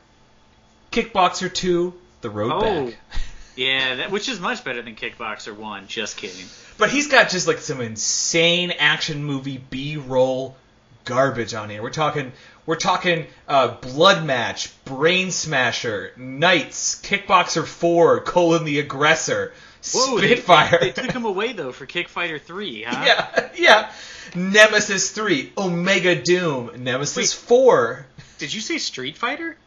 Kickboxer 0.92 1.54
2, 1.54 1.94
The 2.22 2.30
Road 2.30 2.52
Oh. 2.54 2.86
Back. 2.88 2.98
Yeah, 3.56 3.96
that, 3.96 4.12
which 4.12 4.30
is 4.30 4.40
much 4.40 4.64
better 4.64 4.82
than 4.82 4.96
Kickboxer 4.96 5.54
One. 5.54 5.88
Just 5.88 6.16
kidding. 6.16 6.46
But 6.78 6.90
he's 6.92 7.08
got 7.10 7.30
just 7.30 7.46
like 7.46 7.58
some 7.58 7.82
insane 7.82 8.72
action 8.72 9.22
movie 9.26 9.58
B-roll 9.58 10.56
garbage 11.04 11.54
on 11.54 11.70
here. 11.70 11.82
We're 11.84 11.90
talking 11.90 12.32
we're 12.66 12.78
talking 12.78 13.28
uh, 13.50 13.68
Blood 13.82 14.24
Match, 14.26 14.72
Brain 14.86 15.32
Smasher, 15.32 16.14
Knights, 16.16 17.02
Kickboxer 17.02 17.66
4, 17.66 18.22
Colon 18.22 18.64
the 18.64 18.80
Aggressor, 18.80 19.52
Whoa, 19.94 20.20
they- 20.22 20.28
Spitfire. 20.36 20.78
They, 20.80 20.92
took 20.92 21.12
him 21.12 21.26
away 21.26 21.52
though 21.52 21.74
for 21.74 21.86
Kickfighter 21.86 22.40
Three, 22.40 22.84
huh? 22.84 23.04
yeah, 23.06 23.50
yeah. 23.58 23.92
Nemesis 24.36 25.12
3, 25.12 25.52
Omega 25.58 26.16
Doom, 26.16 26.82
Nemesis 26.82 27.18
Wait. 27.18 27.48
4. 27.48 28.06
Did 28.38 28.54
you 28.54 28.62
say 28.62 28.78
Street 28.78 29.18
Fighter? 29.18 29.58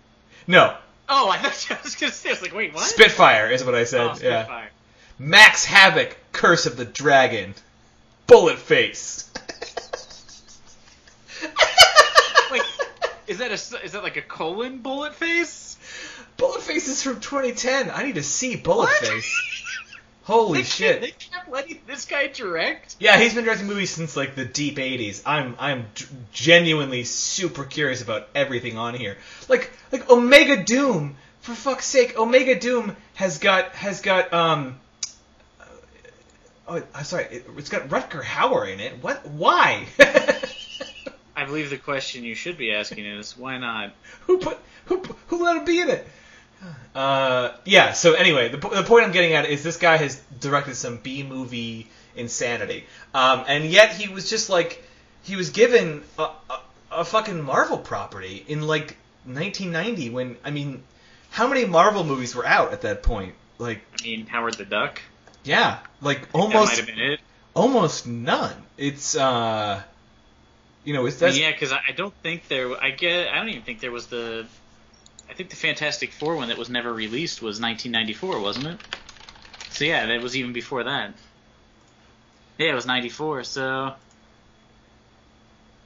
No, 0.46 0.74
Oh, 1.14 1.28
I 1.28 1.36
thought 1.36 1.70
I 1.78 1.82
was 1.82 1.94
gonna 1.94 2.10
say. 2.10 2.30
I 2.30 2.32
was 2.32 2.40
like, 2.42 2.54
wait, 2.54 2.72
what? 2.72 2.84
Spitfire 2.84 3.50
is 3.50 3.62
what 3.62 3.74
I 3.74 3.84
said. 3.84 4.00
Oh, 4.00 4.14
yeah. 4.22 4.44
Spitfire. 4.44 4.70
Max 5.18 5.64
Havoc, 5.66 6.16
Curse 6.32 6.64
of 6.64 6.78
the 6.78 6.86
Dragon, 6.86 7.54
Bullet 8.26 8.58
Face. 8.58 9.30
Wait, 12.50 12.62
is 13.26 13.38
that 13.38 13.50
a 13.50 13.84
is 13.84 13.92
that 13.92 14.02
like 14.02 14.16
a 14.16 14.22
colon 14.22 14.78
bullet 14.78 15.14
face? 15.14 15.76
Bullet 16.38 16.62
Face 16.62 16.88
is 16.88 17.02
from 17.02 17.20
2010. 17.20 17.90
I 17.90 18.04
need 18.04 18.14
to 18.16 18.22
see 18.22 18.56
Bullet 18.56 18.86
What? 18.86 19.06
Face. 19.06 19.42
Holy 20.24 20.60
They 20.60 20.64
shit. 20.64 21.00
They 21.00 21.10
kept 21.10 21.50
letting 21.50 21.80
this 21.86 22.04
guy 22.04 22.28
direct. 22.28 22.94
Yeah, 23.00 23.18
he's 23.18 23.34
been 23.34 23.44
directing 23.44 23.66
movies 23.66 23.90
since 23.90 24.16
like 24.16 24.36
the 24.36 24.44
deep 24.44 24.76
80s. 24.76 25.22
I'm 25.26 25.56
I'm 25.58 25.86
genuinely 26.32 27.04
super 27.04 27.64
curious 27.64 28.02
about 28.02 28.28
everything 28.34 28.78
on 28.78 28.94
here. 28.94 29.16
Like 29.48 29.72
like 29.92 30.10
Omega 30.10 30.62
Doom, 30.62 31.16
for 31.40 31.54
fuck's 31.54 31.86
sake, 31.86 32.18
Omega 32.18 32.58
Doom 32.58 32.96
has 33.14 33.38
got 33.38 33.72
has 33.72 34.00
got 34.00 34.32
um 34.32 34.80
Oh, 36.68 36.82
I'm 36.94 37.04
sorry. 37.04 37.24
It, 37.24 37.46
it's 37.56 37.68
got 37.68 37.88
Rutger 37.88 38.22
Hauer 38.22 38.72
in 38.72 38.80
it. 38.80 39.02
What? 39.02 39.26
Why? 39.26 39.86
I 41.36 41.44
believe 41.44 41.70
the 41.70 41.76
question 41.76 42.24
you 42.24 42.34
should 42.34 42.56
be 42.56 42.72
asking 42.72 43.04
is 43.04 43.36
why 43.36 43.58
not? 43.58 43.92
who 44.22 44.38
put 44.38 44.58
who 44.86 45.02
who 45.26 45.44
let 45.44 45.56
him 45.56 45.64
be 45.64 45.80
in 45.80 45.90
it? 45.90 46.06
Uh, 46.94 47.50
yeah. 47.64 47.92
So 47.92 48.14
anyway, 48.14 48.48
the, 48.48 48.56
the 48.56 48.84
point 48.84 49.04
I'm 49.04 49.12
getting 49.12 49.32
at 49.32 49.46
is 49.46 49.62
this 49.62 49.76
guy 49.76 49.96
has 49.96 50.22
directed 50.38 50.76
some 50.76 50.98
B 50.98 51.22
movie 51.22 51.88
insanity, 52.14 52.86
um, 53.12 53.44
and 53.48 53.64
yet 53.64 53.92
he 53.92 54.12
was 54.12 54.30
just 54.30 54.48
like 54.48 54.82
he 55.22 55.34
was 55.36 55.50
given 55.50 56.04
a, 56.18 56.22
a, 56.22 56.60
a 56.92 57.04
fucking 57.04 57.42
Marvel 57.42 57.78
property 57.78 58.44
in 58.46 58.62
like 58.62 58.96
1990 59.24 60.10
when 60.10 60.36
I 60.44 60.50
mean, 60.50 60.82
how 61.30 61.48
many 61.48 61.64
Marvel 61.64 62.04
movies 62.04 62.34
were 62.34 62.46
out 62.46 62.72
at 62.72 62.82
that 62.82 63.02
point? 63.02 63.34
Like, 63.58 63.80
I 63.98 64.02
mean, 64.02 64.26
Howard 64.26 64.54
the 64.54 64.64
Duck. 64.64 65.00
yeah, 65.44 65.78
like 66.00 66.20
that 66.22 66.34
might 66.34 66.40
almost 66.40 66.76
have 66.76 66.86
been 66.86 66.98
it. 66.98 67.20
almost 67.54 68.06
none. 68.06 68.54
It's 68.76 69.16
uh, 69.16 69.82
you 70.84 70.94
know, 70.94 71.06
it's 71.06 71.20
mean, 71.20 71.34
yeah, 71.36 71.52
because 71.52 71.72
I, 71.72 71.80
I 71.88 71.92
don't 71.92 72.14
think 72.22 72.48
there. 72.48 72.76
I 72.82 72.90
get. 72.90 73.28
I 73.28 73.36
don't 73.36 73.48
even 73.50 73.62
think 73.62 73.80
there 73.80 73.92
was 73.92 74.06
the. 74.06 74.46
I 75.30 75.34
think 75.34 75.50
the 75.50 75.56
Fantastic 75.56 76.12
Four 76.12 76.36
one 76.36 76.48
that 76.48 76.58
was 76.58 76.68
never 76.68 76.92
released 76.92 77.40
was 77.40 77.60
1994, 77.60 78.40
wasn't 78.40 78.66
it? 78.66 78.80
So 79.70 79.84
yeah, 79.84 80.06
that 80.06 80.20
was 80.20 80.36
even 80.36 80.52
before 80.52 80.84
that. 80.84 81.14
Yeah, 82.58 82.72
it 82.72 82.74
was 82.74 82.86
94. 82.86 83.44
So. 83.44 83.94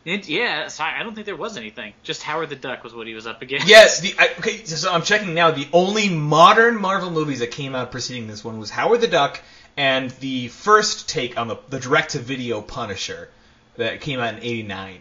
It, 0.07 0.29
yeah, 0.29 0.69
I 0.79 1.03
don't 1.03 1.17
think 1.17 1.27
there 1.27 1.35
was 1.35 1.57
anything. 1.57 1.93
Just 2.05 2.23
Howard 2.23 2.49
the 2.49 2.55
Duck 2.55 2.85
was 2.85 2.95
what 2.95 3.09
he 3.09 3.15
was 3.15 3.27
up 3.27 3.43
against. 3.43 3.67
Yes, 3.67 3.99
the 3.99 4.15
I, 4.17 4.29
okay. 4.39 4.65
So 4.65 4.93
I'm 4.93 5.03
checking 5.03 5.35
now. 5.35 5.51
The 5.51 5.67
only 5.73 6.09
modern 6.09 6.81
Marvel 6.81 7.11
movies 7.11 7.41
that 7.41 7.51
came 7.51 7.75
out 7.75 7.91
preceding 7.91 8.29
this 8.29 8.45
one 8.45 8.61
was 8.61 8.71
Howard 8.71 9.01
the 9.01 9.09
Duck 9.09 9.41
and 9.77 10.11
the 10.21 10.47
first 10.47 11.09
take 11.09 11.37
on 11.37 11.49
the 11.49 11.57
the 11.71 11.81
direct-to-video 11.81 12.63
Punisher 12.63 13.29
that 13.79 14.01
came 14.01 14.21
out 14.21 14.35
in 14.35 14.45
'89. 14.45 15.01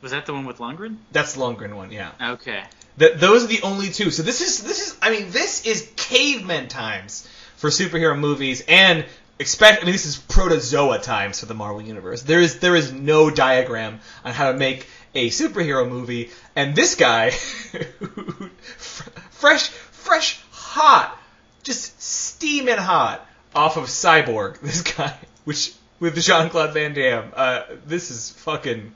Was 0.00 0.10
that 0.10 0.26
the 0.26 0.32
one 0.32 0.44
with 0.44 0.58
Lundgren? 0.58 0.96
That's 1.12 1.34
the 1.34 1.40
Lundgren 1.40 1.74
one, 1.74 1.92
yeah. 1.92 2.10
Okay. 2.20 2.64
Th 2.98 3.14
those 3.14 3.44
are 3.44 3.46
the 3.46 3.62
only 3.62 3.90
two. 3.90 4.10
So 4.10 4.24
this 4.24 4.40
is 4.40 4.64
this 4.64 4.84
is 4.84 4.98
I 5.00 5.10
mean 5.10 5.30
this 5.30 5.66
is 5.66 5.88
caveman 5.94 6.66
times 6.66 7.28
for 7.58 7.70
superhero 7.70 8.18
movies 8.18 8.64
and 8.66 9.04
expect 9.38 9.82
I 9.82 9.84
mean 9.86 9.92
this 9.92 10.06
is 10.06 10.16
protozoa 10.16 10.98
times 11.00 11.40
for 11.40 11.46
the 11.46 11.54
Marvel 11.54 11.82
universe. 11.82 12.22
There 12.22 12.40
is 12.40 12.58
there 12.60 12.76
is 12.76 12.92
no 12.92 13.30
diagram 13.30 14.00
on 14.24 14.32
how 14.32 14.52
to 14.52 14.58
make 14.58 14.86
a 15.14 15.28
superhero 15.28 15.88
movie 15.88 16.30
and 16.56 16.74
this 16.74 16.94
guy 16.94 17.30
fresh, 18.78 19.68
fresh, 19.68 20.40
hot, 20.50 21.18
just 21.62 22.00
steaming 22.00 22.78
hot 22.78 23.26
off 23.54 23.76
of 23.76 23.84
Cyborg. 23.84 24.58
This 24.62 24.82
guy, 24.82 25.14
which 25.44 25.74
with 26.02 26.20
Jean 26.20 26.50
Claude 26.50 26.74
Van 26.74 26.94
Damme. 26.94 27.32
Uh, 27.34 27.62
this 27.86 28.10
is 28.10 28.30
fucking. 28.30 28.92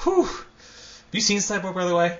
Whew. 0.00 0.24
Have 0.24 0.44
you 1.12 1.20
seen 1.20 1.38
Cyborg, 1.38 1.74
by 1.74 1.86
the 1.86 1.94
way? 1.96 2.18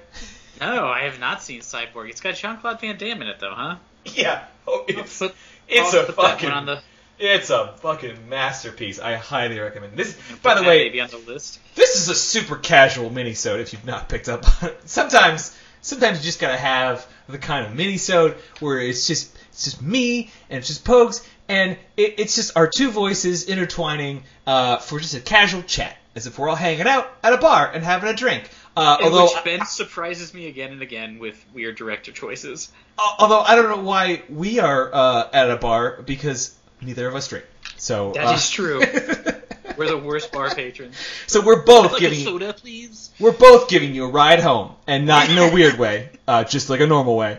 No, 0.61 0.87
I 0.87 1.03
have 1.03 1.21
not 1.21 1.43
seen 1.43 1.61
Cyborg. 1.61 2.09
It's 2.09 2.21
got 2.21 2.35
Jean 2.35 2.57
Claude 2.59 2.81
Van 2.81 2.97
Damme 2.97 3.23
in 3.23 3.29
it, 3.29 3.41
though, 3.41 3.55
huh? 3.55 3.77
Yeah. 4.07 4.45
Oh, 4.67 4.85
it's 4.89 5.19
Put- 5.19 5.35
it's 5.69 5.95
a 5.95 6.13
fucking 6.13 6.49
one 6.49 6.59
on 6.59 6.67
the 6.67 6.83
it's 7.19 7.51
a 7.51 7.75
fucking 7.79 8.29
masterpiece. 8.29 8.99
I 8.99 9.17
highly 9.17 9.59
recommend 9.59 9.97
this. 9.97 10.19
By 10.43 10.55
the 10.55 10.63
way, 10.63 10.89
baby 10.89 11.01
on 11.01 11.11
the 11.11 11.19
list. 11.19 11.61
this 11.75 11.97
is 11.97 12.09
a 12.09 12.15
super 12.15 12.57
casual 12.57 13.11
minisode 13.11 13.61
if 13.61 13.73
you've 13.73 13.85
not 13.85 14.09
picked 14.09 14.29
up. 14.29 14.45
Sometimes 14.85 15.57
sometimes 15.83 16.19
you 16.19 16.25
just 16.25 16.41
gotta 16.41 16.57
have 16.57 17.07
the 17.29 17.39
kind 17.39 17.67
of 17.67 17.73
minisode 17.73 18.37
where 18.61 18.81
it's 18.81 19.07
just 19.07 19.37
it's 19.49 19.65
just 19.65 19.83
me 19.83 20.31
and 20.49 20.59
it's 20.59 20.69
just 20.69 20.85
Pogues 20.85 21.27
and 21.49 21.73
it, 21.97 22.15
it's 22.19 22.35
just 22.35 22.57
our 22.57 22.69
two 22.69 22.91
voices 22.91 23.45
intertwining 23.45 24.23
uh, 24.47 24.79
for 24.79 24.99
just 24.99 25.15
a 25.15 25.21
casual 25.21 25.63
chat, 25.63 25.97
as 26.15 26.27
if 26.27 26.39
we're 26.39 26.49
all 26.49 26.57
hanging 26.57 26.87
out 26.87 27.13
at 27.23 27.33
a 27.33 27.37
bar 27.37 27.71
and 27.73 27.85
having 27.85 28.09
a 28.09 28.15
drink. 28.15 28.49
Uh, 28.75 28.97
although 29.03 29.25
which 29.25 29.45
Ben 29.45 29.67
surprises 29.67 30.33
me 30.33 30.47
again 30.47 30.73
and 30.73 30.81
again 30.81 31.19
with 31.19 31.45
weird 31.53 31.77
director 31.77 32.11
choices. 32.11 32.73
Although 33.19 33.41
I 33.41 33.55
don't 33.55 33.69
know 33.69 33.83
why 33.83 34.23
we 34.31 34.61
are 34.61 34.91
uh, 34.95 35.29
at 35.33 35.51
a 35.51 35.57
bar 35.57 36.01
because 36.07 36.57
neither 36.83 37.09
of 37.09 37.15
us 37.15 37.29
drink. 37.29 37.45
So 37.77 38.13
That 38.13 38.27
uh, 38.27 38.33
is 38.35 38.51
true. 38.51 38.81
We're 39.77 39.89
the 39.89 39.99
worst 39.99 40.33
bar 40.33 40.55
patrons. 40.55 40.95
so 41.27 41.41
we're 41.41 41.63
both 41.65 41.93
Like 41.93 42.01
a 42.03 42.05
giving 42.05 42.19
soda, 42.19 42.53
please. 42.53 43.11
we're 43.19 43.33
both 43.33 43.69
giving 43.71 43.95
you 43.95 44.05
a 44.05 44.09
ride 44.09 44.41
home, 44.41 44.75
and 44.87 45.07
not 45.07 45.31
in 45.31 45.39
a 45.39 45.51
weird 45.55 45.79
way, 45.79 46.11
uh, 46.29 46.45
just 46.45 46.69
like 46.69 46.81
a 46.81 46.87
normal 46.87 47.17
way. 47.17 47.39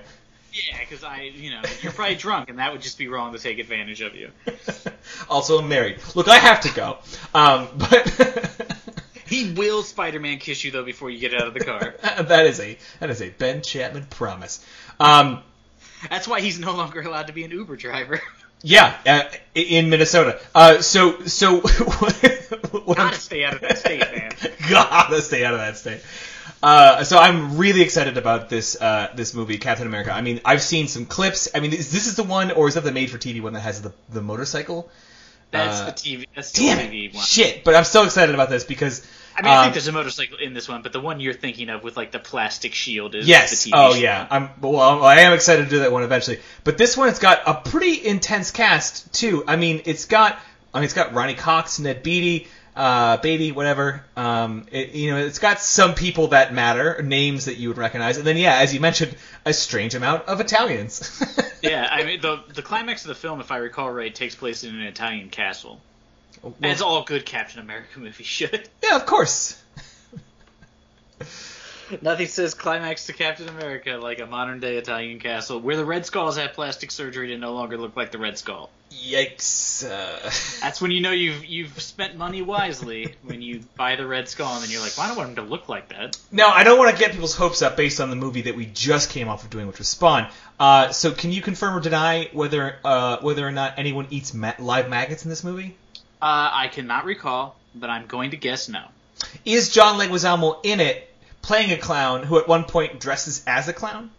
Yeah, 0.51 0.79
because 0.79 1.03
I, 1.03 1.21
you 1.35 1.51
know, 1.51 1.61
you're 1.81 1.91
probably 1.91 2.15
drunk, 2.15 2.49
and 2.49 2.57
that 2.57 2.71
would 2.71 2.81
just 2.81 2.97
be 2.97 3.07
wrong 3.07 3.33
to 3.33 3.39
take 3.39 3.59
advantage 3.59 4.01
of 4.01 4.15
you. 4.15 4.31
also, 5.29 5.59
I'm 5.59 5.69
married. 5.69 5.99
Look, 6.15 6.27
I 6.27 6.37
have 6.37 6.61
to 6.61 6.73
go, 6.73 6.97
um, 7.35 7.67
but 7.77 8.67
He 9.27 9.53
will 9.53 9.83
Spider-Man 9.83 10.39
kiss 10.39 10.63
you 10.63 10.71
though 10.71 10.83
before 10.83 11.09
you 11.11 11.19
get 11.19 11.33
out 11.35 11.47
of 11.47 11.53
the 11.53 11.59
car. 11.63 11.95
that 12.01 12.45
is 12.47 12.59
a 12.59 12.77
that 12.99 13.09
is 13.11 13.21
a 13.21 13.29
Ben 13.29 13.61
Chapman 13.61 14.05
promise. 14.05 14.65
Um, 14.99 15.41
That's 16.09 16.27
why 16.27 16.41
he's 16.41 16.59
no 16.59 16.73
longer 16.75 17.01
allowed 17.01 17.27
to 17.27 17.33
be 17.33 17.43
an 17.43 17.51
Uber 17.51 17.75
driver. 17.75 18.21
Yeah, 18.63 18.95
uh, 19.05 19.21
in 19.53 19.89
Minnesota. 19.89 20.39
Uh, 20.55 20.81
so 20.81 21.21
so 21.25 21.61
Gotta 22.95 23.15
stay 23.15 23.43
out 23.43 23.53
of 23.55 23.61
that 23.61 23.77
state, 23.77 23.99
man. 23.99 24.31
Gotta 24.69 25.21
stay 25.21 25.45
out 25.45 25.53
of 25.53 25.59
that 25.59 25.77
state. 25.77 26.01
Uh, 26.61 27.03
so 27.03 27.17
I'm 27.17 27.57
really 27.57 27.81
excited 27.81 28.17
about 28.17 28.49
this 28.49 28.79
uh, 28.81 29.11
this 29.15 29.33
movie, 29.33 29.57
Captain 29.57 29.85
America. 29.85 30.11
I 30.11 30.21
mean, 30.21 30.39
I've 30.45 30.61
seen 30.61 30.87
some 30.87 31.05
clips. 31.05 31.49
I 31.53 31.59
mean, 31.59 31.73
is 31.73 31.91
this 31.91 32.07
is 32.07 32.15
the 32.15 32.23
one, 32.23 32.51
or 32.51 32.67
is 32.67 32.75
that 32.75 32.83
the 32.83 32.91
made-for-TV 32.91 33.41
one 33.41 33.53
that 33.53 33.61
has 33.61 33.81
the 33.81 33.93
the 34.09 34.21
motorcycle? 34.21 34.89
That's 35.51 35.81
Uh, 35.81 35.85
the 35.87 35.91
TV. 35.91 36.25
That's 36.35 36.51
the 36.51 36.61
Damn 36.61 36.77
TV 36.89 37.09
it! 37.09 37.15
one. 37.15 37.23
Shit! 37.23 37.63
But 37.63 37.75
I'm 37.75 37.83
so 37.83 38.03
excited 38.05 38.33
about 38.33 38.49
this 38.49 38.63
because. 38.63 39.05
I 39.35 39.41
mean, 39.41 39.51
I 39.51 39.55
um, 39.57 39.63
think 39.63 39.73
there's 39.73 39.87
a 39.87 39.91
motorcycle 39.91 40.37
in 40.37 40.53
this 40.53 40.69
one, 40.69 40.81
but 40.81 40.93
the 40.93 40.99
one 40.99 41.19
you're 41.19 41.33
thinking 41.33 41.69
of 41.69 41.83
with 41.83 41.97
like 41.97 42.11
the 42.11 42.19
plastic 42.19 42.73
shield 42.73 43.15
is 43.15 43.27
Yes. 43.27 43.63
the 43.63 43.71
TV. 43.71 43.73
Oh 43.75 43.93
show. 43.93 43.99
yeah. 43.99 44.27
I'm 44.29 44.49
well. 44.61 45.03
I 45.03 45.21
am 45.21 45.33
excited 45.33 45.63
to 45.65 45.69
do 45.69 45.79
that 45.79 45.91
one 45.91 46.03
eventually. 46.03 46.39
But 46.63 46.77
this 46.77 46.95
one, 46.95 47.09
it's 47.09 47.19
got 47.19 47.41
a 47.47 47.55
pretty 47.69 48.05
intense 48.05 48.51
cast 48.51 49.11
too. 49.13 49.43
I 49.47 49.55
mean, 49.55 49.81
it's 49.85 50.05
got. 50.05 50.39
I 50.73 50.79
mean, 50.79 50.85
it's 50.85 50.93
got 50.93 51.13
Ronny 51.13 51.35
Cox, 51.35 51.77
Ned 51.79 52.01
Beatty, 52.01 52.47
uh, 52.75 53.17
Beatty, 53.17 53.51
whatever. 53.51 54.03
Um, 54.17 54.65
it, 54.71 54.93
you 54.93 55.11
know, 55.11 55.17
it's 55.17 55.37
got 55.37 55.59
some 55.61 55.93
people 55.93 56.29
that 56.29 56.51
matter, 56.53 57.01
names 57.03 57.45
that 57.45 57.57
you 57.57 57.67
would 57.67 57.77
recognize, 57.77 58.17
and 58.17 58.25
then 58.25 58.37
yeah, 58.37 58.55
as 58.57 58.73
you 58.73 58.79
mentioned, 58.79 59.15
a 59.45 59.53
strange 59.53 59.93
amount 59.95 60.23
of 60.23 60.39
Italians. 60.39 61.23
Yeah, 61.63 61.87
I 61.89 62.03
mean 62.03 62.19
the 62.19 62.43
the 62.53 62.61
climax 62.61 63.05
of 63.05 63.07
the 63.07 63.15
film, 63.15 63.39
if 63.39 63.49
I 63.49 63.55
recall 63.55 63.89
right, 63.89 64.13
takes 64.13 64.35
place 64.35 64.65
in 64.65 64.75
an 64.75 64.81
Italian 64.81 65.29
castle, 65.29 65.79
Well, 66.43 66.53
as 66.61 66.81
all 66.81 67.03
good 67.03 67.25
Captain 67.25 67.61
America 67.61 67.99
movies 67.99 68.27
should. 68.27 68.67
yeah, 68.83 68.97
of 68.97 69.05
course. 69.05 69.61
Nothing 72.01 72.27
says 72.27 72.53
climax 72.53 73.05
to 73.05 73.13
Captain 73.13 73.47
America 73.47 73.97
like 74.01 74.19
a 74.19 74.25
modern 74.25 74.59
day 74.59 74.77
Italian 74.77 75.19
castle 75.19 75.59
where 75.59 75.77
the 75.77 75.85
Red 75.85 76.05
Skulls 76.05 76.37
have 76.37 76.53
plastic 76.53 76.91
surgery 76.91 77.29
to 77.29 77.37
no 77.37 77.53
longer 77.53 77.77
look 77.77 77.95
like 77.95 78.11
the 78.11 78.17
Red 78.17 78.37
Skull. 78.37 78.69
Yikes. 78.91 79.85
Uh, 79.85 80.29
That's 80.61 80.81
when 80.81 80.91
you 80.91 81.01
know 81.01 81.11
you've 81.11 81.45
you've 81.45 81.81
spent 81.81 82.17
money 82.17 82.41
wisely 82.41 83.15
when 83.23 83.41
you 83.41 83.61
buy 83.75 83.95
the 83.95 84.05
Red 84.05 84.27
Skull 84.27 84.53
and 84.53 84.63
then 84.63 84.69
you're 84.69 84.81
like, 84.81 84.97
well, 84.97 85.05
I 85.05 85.09
don't 85.09 85.17
want 85.17 85.29
him 85.29 85.35
to 85.37 85.41
look 85.43 85.69
like 85.69 85.89
that. 85.89 86.17
Now, 86.31 86.49
I 86.49 86.63
don't 86.63 86.77
want 86.77 86.95
to 86.95 86.99
get 86.99 87.11
people's 87.11 87.35
hopes 87.35 87.61
up 87.61 87.77
based 87.77 88.01
on 88.01 88.09
the 88.09 88.15
movie 88.15 88.43
that 88.43 88.55
we 88.55 88.65
just 88.65 89.09
came 89.09 89.29
off 89.29 89.43
of 89.43 89.49
doing, 89.49 89.67
which 89.67 89.77
was 89.77 89.89
Spawn. 89.89 90.29
Uh, 90.59 90.91
so, 90.91 91.11
can 91.11 91.31
you 91.31 91.41
confirm 91.41 91.77
or 91.77 91.79
deny 91.79 92.29
whether 92.33 92.77
uh, 92.83 93.17
whether 93.21 93.47
or 93.47 93.51
not 93.51 93.75
anyone 93.77 94.07
eats 94.09 94.33
ma- 94.33 94.53
live 94.59 94.89
maggots 94.89 95.23
in 95.23 95.29
this 95.29 95.43
movie? 95.43 95.75
Uh, 96.23 96.49
I 96.53 96.69
cannot 96.69 97.03
recall, 97.03 97.57
but 97.75 97.89
I'm 97.89 98.05
going 98.07 98.31
to 98.31 98.37
guess 98.37 98.69
no. 98.69 98.81
Is 99.43 99.69
John 99.73 99.99
Leguizamo 99.99 100.59
in 100.63 100.79
it 100.79 101.13
playing 101.41 101.71
a 101.71 101.77
clown 101.77 102.23
who 102.23 102.39
at 102.39 102.47
one 102.47 102.63
point 102.63 103.01
dresses 103.01 103.43
as 103.45 103.67
a 103.67 103.73
clown? 103.73 104.09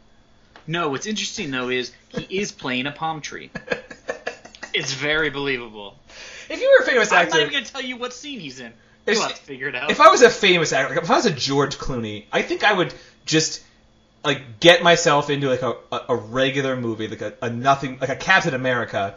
No, 0.67 0.91
what's 0.91 1.07
interesting 1.07 1.51
though 1.51 1.71
is 1.71 1.93
he 2.11 2.23
is 2.41 2.53
playing 2.53 2.87
a 2.87 2.93
palm 2.93 3.23
tree. 3.23 3.51
It's 4.75 4.93
very 4.93 5.31
believable. 5.31 5.97
if 6.51 6.61
you 6.61 6.77
were 6.79 6.85
a 6.85 6.87
famous 6.91 7.11
actor, 7.11 7.25
I'm 7.25 7.31
not 7.31 7.41
even 7.41 7.53
going 7.53 7.65
to 7.65 7.73
tell 7.73 7.83
you 7.83 7.97
what 7.97 8.13
scene 8.13 8.39
he's 8.39 8.61
in. 8.61 8.73
If- 9.07 9.15
You'll 9.15 9.23
have 9.23 9.37
to 9.37 9.43
figure 9.43 9.69
it 9.69 9.75
out. 9.75 9.91
if 9.91 10.01
I 10.01 10.09
was 10.09 10.21
a 10.23 10.31
famous 10.31 10.73
actor, 10.75 10.99
if 10.99 11.11
I 11.11 11.15
was 11.17 11.27
a 11.27 11.31
George 11.31 11.79
Clooney, 11.79 12.25
I 12.33 12.43
think 12.43 12.65
I 12.65 12.73
would 12.75 12.93
just 13.25 13.63
like 14.25 14.61
get 14.61 14.83
myself 14.83 15.31
into 15.31 15.49
like 15.49 15.63
a, 15.63 15.75
a, 15.91 16.01
a 16.11 16.17
regular 16.17 16.77
movie, 16.77 17.09
like 17.09 17.23
a, 17.23 17.33
a 17.41 17.49
nothing, 17.51 17.99
like 17.99 18.11
a 18.11 18.17
Captain 18.17 18.53
America, 18.55 19.17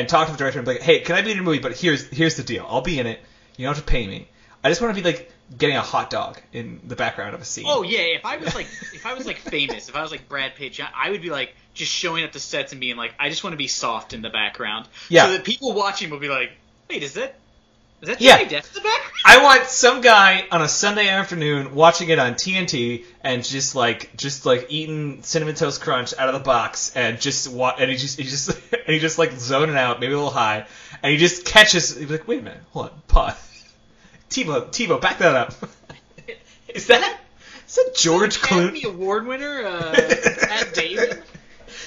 and 0.00 0.08
talk 0.08 0.26
to 0.26 0.32
the 0.32 0.38
director 0.38 0.58
and 0.58 0.66
be 0.66 0.72
like, 0.74 0.82
"Hey, 0.82 1.00
can 1.00 1.16
I 1.16 1.22
be 1.22 1.30
in 1.30 1.36
your 1.36 1.44
movie? 1.44 1.58
But 1.58 1.76
here's 1.78 2.06
here's 2.08 2.36
the 2.36 2.42
deal. 2.42 2.66
I'll 2.68 2.80
be 2.80 2.98
in 2.98 3.06
it. 3.06 3.20
You 3.56 3.66
don't 3.66 3.74
have 3.74 3.84
to 3.84 3.90
pay 3.90 4.06
me. 4.06 4.28
I 4.64 4.68
just 4.68 4.80
want 4.80 4.96
to 4.96 5.02
be 5.02 5.06
like 5.08 5.32
getting 5.56 5.76
a 5.76 5.80
hot 5.82 6.10
dog 6.10 6.40
in 6.52 6.80
the 6.84 6.96
background 6.96 7.34
of 7.34 7.40
a 7.40 7.44
scene." 7.44 7.66
Oh 7.68 7.82
yeah, 7.82 8.00
if 8.00 8.24
I 8.24 8.36
was 8.36 8.54
like 8.54 8.66
if 8.94 9.06
I 9.06 9.14
was 9.14 9.26
like 9.26 9.38
famous, 9.38 9.88
if 9.88 9.96
I 9.96 10.02
was 10.02 10.10
like 10.10 10.28
Brad 10.28 10.54
Pitt, 10.54 10.78
I 10.94 11.10
would 11.10 11.22
be 11.22 11.30
like 11.30 11.54
just 11.74 11.92
showing 11.92 12.24
up 12.24 12.32
to 12.32 12.40
sets 12.40 12.72
and 12.72 12.80
being 12.80 12.96
like, 12.96 13.14
I 13.18 13.28
just 13.28 13.44
want 13.44 13.52
to 13.52 13.58
be 13.58 13.66
soft 13.68 14.14
in 14.14 14.22
the 14.22 14.30
background, 14.30 14.88
Yeah. 15.10 15.26
so 15.26 15.32
that 15.32 15.44
people 15.44 15.74
watching 15.74 16.08
will 16.08 16.18
be 16.18 16.28
like, 16.30 16.52
wait, 16.88 17.02
is 17.02 17.14
that 17.14 17.38
is 18.02 18.08
that 18.08 18.20
Yeah. 18.20 18.36
Johnny 18.38 18.50
Depp 18.50 18.68
in 18.68 18.74
the 18.74 18.80
background? 18.80 19.12
I 19.24 19.42
want 19.42 19.64
some 19.66 20.00
guy 20.00 20.46
on 20.52 20.62
a 20.62 20.68
Sunday 20.68 21.08
afternoon 21.08 21.74
watching 21.74 22.08
it 22.10 22.18
on 22.18 22.34
TNT 22.34 23.04
and 23.22 23.42
just 23.44 23.74
like 23.74 24.16
just 24.16 24.46
like 24.46 24.66
eating 24.68 25.22
cinnamon 25.22 25.54
toast 25.56 25.80
crunch 25.80 26.14
out 26.16 26.28
of 26.28 26.34
the 26.34 26.40
box 26.40 26.92
and 26.94 27.20
just 27.20 27.48
wa- 27.50 27.74
and 27.78 27.90
he 27.90 27.96
just 27.96 28.18
he 28.18 28.24
just 28.24 28.48
and 28.72 28.82
he 28.86 28.98
just 28.98 29.18
like 29.18 29.32
zoning 29.32 29.76
out, 29.76 29.98
maybe 30.00 30.12
a 30.12 30.16
little 30.16 30.30
high, 30.30 30.66
and 31.02 31.10
he 31.12 31.18
just 31.18 31.44
catches. 31.44 31.96
He's 31.96 32.10
like, 32.10 32.28
wait 32.28 32.40
a 32.40 32.42
minute, 32.42 32.60
hold 32.70 32.86
on, 32.90 33.02
pause. 33.08 33.34
TiVo, 34.30 34.68
TiVo, 34.68 35.00
back 35.00 35.18
that 35.18 35.34
up. 35.34 35.54
is 36.68 36.86
that 36.88 37.18
is 37.68 37.74
that 37.76 37.94
George 37.96 38.36
Academy 38.36 38.82
Clooney? 38.82 38.84
Award 38.94 39.26
winner, 39.26 39.64
uh, 39.66 39.92
Matt 40.42 40.74
Damon. 40.74 41.18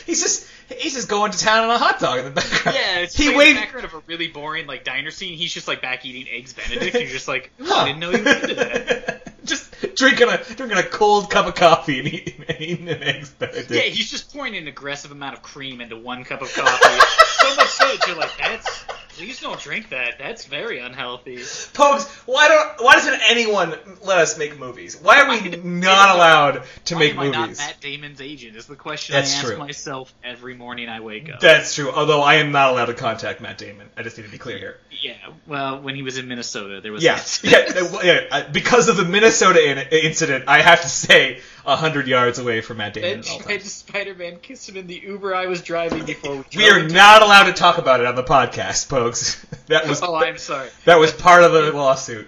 He's 0.05 0.21
just 0.21 0.47
he's 0.77 0.93
just 0.93 1.09
going 1.09 1.31
to 1.31 1.37
town 1.37 1.65
on 1.65 1.69
a 1.71 1.77
hot 1.77 1.99
dog 1.99 2.19
in 2.19 2.25
the 2.25 2.31
background. 2.31 2.77
Yeah, 2.77 2.99
it's 2.99 3.15
he 3.15 3.35
like 3.35 3.47
in 3.47 3.55
the 3.55 3.61
background 3.61 3.85
of 3.85 3.93
a 3.93 4.01
really 4.07 4.27
boring 4.27 4.67
like 4.67 4.83
diner 4.83 5.11
scene. 5.11 5.37
He's 5.37 5.53
just 5.53 5.67
like 5.67 5.81
back 5.81 6.05
eating 6.05 6.31
eggs 6.31 6.53
Benedict. 6.53 6.95
You're 6.95 7.07
just 7.09 7.27
like, 7.27 7.51
"Ooh, 7.61 7.65
Huh. 7.65 7.75
I 7.75 7.85
didn't 7.85 7.99
know 7.99 8.11
you 8.11 8.23
were 8.23 8.29
into 8.29 8.55
that. 8.55 9.43
just 9.45 9.95
drinking 9.95 10.29
a 10.29 10.37
drinking 10.55 10.77
a 10.77 10.83
cold 10.83 11.29
cup 11.29 11.47
of 11.47 11.55
coffee 11.55 11.99
and 11.99 12.07
eating, 12.07 12.43
and 12.47 12.61
eating 12.61 12.89
an 12.89 13.03
eggs 13.03 13.29
Benedict. 13.31 13.71
Yeah, 13.71 13.81
he's 13.81 14.09
just 14.09 14.33
pouring 14.33 14.55
an 14.55 14.67
aggressive 14.67 15.11
amount 15.11 15.35
of 15.35 15.41
cream 15.41 15.81
into 15.81 15.97
one 15.97 16.23
cup 16.23 16.41
of 16.41 16.53
coffee. 16.53 16.99
so 17.25 17.55
much 17.55 17.67
so 17.67 17.85
that 17.87 18.07
you're 18.07 18.17
like, 18.17 18.31
that's 18.37 18.83
please 19.19 19.41
don't 19.41 19.59
drink 19.59 19.89
that. 19.89 20.17
That's 20.17 20.45
very 20.45 20.79
unhealthy. 20.79 21.37
Pogues, 21.37 22.07
why 22.25 22.47
don't 22.47 22.83
why 22.85 22.93
doesn't 22.95 23.21
anyone 23.29 23.75
let 24.03 24.19
us 24.19 24.37
make 24.37 24.57
movies? 24.57 24.99
Why 24.99 25.21
are 25.21 25.29
we 25.29 25.49
not 25.57 26.15
allowed 26.15 26.63
to 26.85 26.95
Why 26.95 26.99
make 26.99 27.11
am 27.13 27.19
I 27.19 27.29
not? 27.29 27.49
Matt 27.57 27.81
Damon's 27.81 28.21
agent? 28.21 28.55
Is 28.55 28.65
the 28.65 28.75
question 28.77 29.13
That's 29.13 29.33
I 29.33 29.37
ask 29.39 29.47
true. 29.47 29.57
myself 29.57 30.13
every 30.23 30.55
morning 30.55 30.87
I 30.89 31.01
wake 31.01 31.29
up. 31.31 31.39
That's 31.41 31.75
true. 31.75 31.91
Although 31.91 32.21
I 32.21 32.35
am 32.35 32.51
not 32.51 32.69
allowed 32.71 32.85
to 32.85 32.93
contact 32.93 33.41
Matt 33.41 33.57
Damon. 33.57 33.89
I 33.97 34.03
just 34.03 34.17
need 34.17 34.23
to 34.25 34.31
be 34.31 34.37
clear 34.37 34.57
here. 34.57 34.77
yeah, 35.01 35.13
well, 35.45 35.81
when 35.81 35.95
he 35.95 36.01
was 36.03 36.17
in 36.17 36.27
Minnesota, 36.27 36.79
there 36.81 36.91
was 36.93 37.03
Yeah, 37.03 37.21
yeah, 37.43 37.99
yeah. 38.03 38.47
Because 38.49 38.87
of 38.87 38.95
the 38.97 39.05
Minnesota 39.05 39.59
in- 39.69 40.05
incident, 40.05 40.45
I 40.47 40.61
have 40.61 40.81
to 40.81 40.89
stay 40.89 41.39
hundred 41.65 42.07
yards 42.07 42.39
away 42.39 42.61
from 42.61 42.77
Matt 42.77 42.93
Damon. 42.93 43.21
Ben 43.21 43.39
tried 43.41 43.57
to 43.61 43.69
Spider-Man 43.69 44.37
kiss 44.41 44.67
him 44.67 44.77
in 44.77 44.87
the 44.87 44.95
Uber 45.05 45.35
I 45.35 45.47
was 45.47 45.61
driving 45.61 46.05
before 46.05 46.35
we. 46.37 46.43
We 46.55 46.69
are 46.69 46.79
drove. 46.79 46.91
not 46.91 47.21
allowed 47.21 47.45
to 47.45 47.53
talk 47.53 47.77
about 47.77 47.99
it 47.99 48.05
on 48.05 48.15
the 48.15 48.23
podcast, 48.23 48.87
folks. 48.87 49.45
That 49.67 49.87
was 49.87 50.01
Oh, 50.01 50.15
I'm 50.15 50.39
sorry. 50.39 50.69
that 50.85 50.97
was 50.97 51.11
part 51.11 51.43
of 51.43 51.51
the 51.51 51.71
lawsuit. 51.71 52.27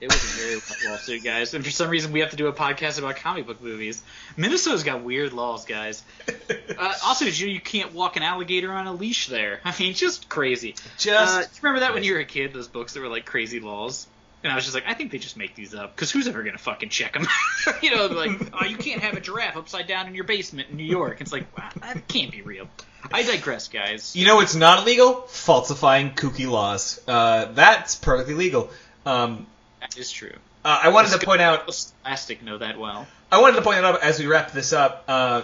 It 0.00 0.12
was 0.12 0.16
a 0.16 0.36
very 0.42 0.54
rough 0.56 0.84
lawsuit, 0.84 1.22
guys. 1.22 1.54
And 1.54 1.64
for 1.64 1.70
some 1.70 1.88
reason, 1.88 2.10
we 2.10 2.18
have 2.18 2.30
to 2.30 2.36
do 2.36 2.48
a 2.48 2.52
podcast 2.52 2.98
about 2.98 3.14
comic 3.14 3.46
book 3.46 3.62
movies. 3.62 4.02
Minnesota's 4.36 4.82
got 4.82 5.04
weird 5.04 5.32
laws, 5.32 5.64
guys. 5.64 6.02
Uh, 6.78 6.92
also, 7.04 7.26
you 7.26 7.46
know 7.46 7.52
you 7.52 7.60
can't 7.60 7.92
walk 7.92 8.16
an 8.16 8.22
alligator 8.22 8.72
on 8.72 8.86
a 8.86 8.92
leash 8.92 9.28
there? 9.28 9.60
I 9.64 9.72
mean, 9.78 9.94
just 9.94 10.28
crazy. 10.28 10.74
Just 10.98 11.38
uh, 11.38 11.44
remember 11.62 11.80
that 11.80 11.94
when 11.94 12.02
you 12.02 12.14
were 12.14 12.18
a 12.20 12.24
kid? 12.24 12.52
Those 12.52 12.66
books 12.66 12.94
that 12.94 13.00
were 13.00 13.08
like 13.08 13.24
crazy 13.26 13.60
laws. 13.60 14.06
And 14.42 14.52
I 14.52 14.56
was 14.56 14.64
just 14.64 14.74
like, 14.74 14.84
I 14.86 14.94
think 14.94 15.12
they 15.12 15.18
just 15.18 15.36
make 15.36 15.54
these 15.54 15.74
up 15.74 15.94
because 15.94 16.10
who's 16.10 16.26
ever 16.26 16.42
gonna 16.42 16.58
fucking 16.58 16.88
check 16.88 17.12
them? 17.12 17.26
you 17.82 17.94
know, 17.94 18.06
like, 18.06 18.30
oh, 18.60 18.64
you 18.64 18.76
can't 18.76 19.00
have 19.02 19.14
a 19.16 19.20
giraffe 19.20 19.56
upside 19.56 19.86
down 19.86 20.08
in 20.08 20.14
your 20.14 20.24
basement 20.24 20.68
in 20.70 20.76
New 20.76 20.84
York. 20.84 21.20
It's 21.20 21.32
like 21.32 21.56
wow, 21.56 21.70
that 21.80 22.08
can't 22.08 22.32
be 22.32 22.42
real. 22.42 22.68
I 23.12 23.22
digress, 23.22 23.68
guys. 23.68 24.14
You 24.14 24.26
know 24.26 24.36
what's 24.36 24.54
not 24.54 24.80
illegal? 24.80 25.22
Falsifying 25.22 26.10
kooky 26.14 26.48
laws. 26.48 27.00
Uh, 27.06 27.46
that's 27.52 27.94
perfectly 27.96 28.34
legal. 28.34 28.70
Um, 29.04 29.46
That 29.80 29.96
is 29.96 30.10
true. 30.10 30.34
uh, 30.64 30.80
I 30.84 30.88
wanted 30.90 31.10
to 31.12 31.24
point 31.24 31.40
out. 31.40 31.66
Plastic 32.02 32.42
know 32.42 32.58
that 32.58 32.78
well. 32.78 33.06
I 33.30 33.40
wanted 33.40 33.56
to 33.56 33.62
point 33.62 33.84
out 33.84 34.02
as 34.02 34.18
we 34.18 34.26
wrap 34.26 34.52
this 34.52 34.72
up 34.72 35.04
uh, 35.08 35.42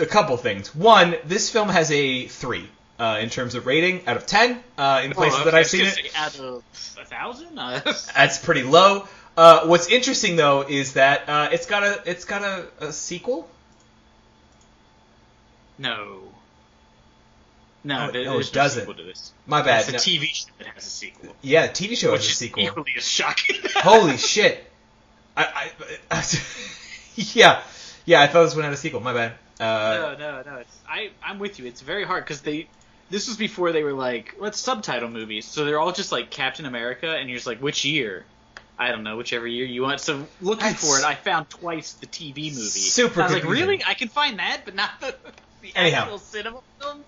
a 0.00 0.06
couple 0.06 0.36
things. 0.36 0.74
One, 0.74 1.16
this 1.24 1.50
film 1.50 1.68
has 1.68 1.90
a 1.90 2.26
three 2.28 2.68
uh, 2.98 3.18
in 3.20 3.28
terms 3.30 3.54
of 3.54 3.66
rating 3.66 4.06
out 4.06 4.16
of 4.16 4.26
ten 4.26 4.62
uh, 4.78 5.02
in 5.04 5.12
places 5.12 5.40
Oh, 5.40 5.44
that 5.44 5.54
I 5.54 5.60
I've 5.60 5.66
seen 5.66 5.86
it. 5.86 6.12
Out 6.16 6.38
of 6.38 6.62
a 7.00 7.04
thousand? 7.04 7.58
Uh, 7.58 7.80
That's 8.16 8.38
pretty 8.38 8.62
low. 8.62 9.06
Uh, 9.36 9.66
what's 9.66 9.88
interesting 9.88 10.36
though 10.36 10.62
is 10.62 10.92
that 10.94 11.28
uh, 11.28 11.48
it's 11.52 11.66
got 11.66 11.82
a 11.82 12.02
it's 12.06 12.24
got 12.24 12.42
a, 12.42 12.66
a 12.80 12.92
sequel. 12.92 13.48
no. 15.78 16.20
No, 17.86 18.06
Oh, 18.08 18.12
there- 18.12 18.24
no, 18.24 18.38
it 18.38 18.50
doesn't. 18.52 18.80
sequel 18.82 18.94
to 18.94 19.02
this. 19.02 19.32
My 19.46 19.60
bad. 19.60 19.80
It's 19.80 19.88
a 19.88 19.92
No. 19.92 19.98
TV 19.98 20.24
show 20.34 20.46
that 20.58 20.68
has 20.68 20.86
a 20.86 20.88
sequel. 20.88 21.36
Yeah, 21.42 21.68
TV 21.68 21.96
show 21.98 22.12
which 22.12 22.22
has 22.22 22.28
a 22.28 22.30
is 22.30 22.38
sequel. 22.38 22.62
equally 22.62 22.92
as 22.96 23.06
shocking. 23.06 23.56
Holy 23.76 24.16
shit! 24.16 24.64
I, 25.36 25.70
I, 26.10 26.24
yeah, 27.16 27.60
yeah. 28.06 28.22
I 28.22 28.26
thought 28.28 28.44
this 28.44 28.54
one 28.54 28.64
had 28.64 28.72
a 28.72 28.76
sequel. 28.78 29.00
My 29.00 29.12
bad. 29.12 29.32
Uh, 29.60 30.16
no, 30.18 30.42
no, 30.42 30.50
no. 30.50 30.58
It's, 30.60 30.78
I, 30.88 31.10
I'm 31.22 31.38
with 31.38 31.58
you. 31.58 31.66
It's 31.66 31.82
very 31.82 32.04
hard 32.04 32.24
because 32.24 32.40
they. 32.40 32.68
This 33.10 33.28
was 33.28 33.36
before 33.36 33.72
they 33.72 33.82
were 33.84 33.92
like, 33.92 34.34
let's 34.38 34.58
subtitle 34.58 35.08
movies. 35.08 35.44
So 35.46 35.64
they're 35.64 35.78
all 35.78 35.92
just 35.92 36.10
like 36.12 36.30
Captain 36.30 36.64
America, 36.66 37.14
and 37.14 37.28
you're 37.28 37.36
just 37.36 37.46
like, 37.46 37.60
which 37.60 37.84
year? 37.84 38.24
I 38.78 38.90
don't 38.90 39.04
know, 39.04 39.16
whichever 39.16 39.46
year 39.46 39.66
you 39.66 39.82
want. 39.82 40.00
So 40.00 40.26
looking 40.40 40.64
That's 40.66 40.84
for 40.90 40.98
it, 40.98 41.04
I 41.04 41.14
found 41.14 41.48
twice 41.48 41.92
the 41.92 42.06
TV 42.06 42.46
movie. 42.50 42.58
super 42.58 43.20
I 43.22 43.24
was 43.26 43.32
like, 43.34 43.44
really? 43.44 43.82
I 43.86 43.94
can 43.94 44.08
find 44.08 44.38
that, 44.40 44.62
but 44.64 44.74
not 44.74 44.90
the, 45.00 45.14
the 45.62 45.72
Anyhow. 45.76 46.02
actual 46.02 46.18
cinema 46.18 46.60
film. 46.80 47.04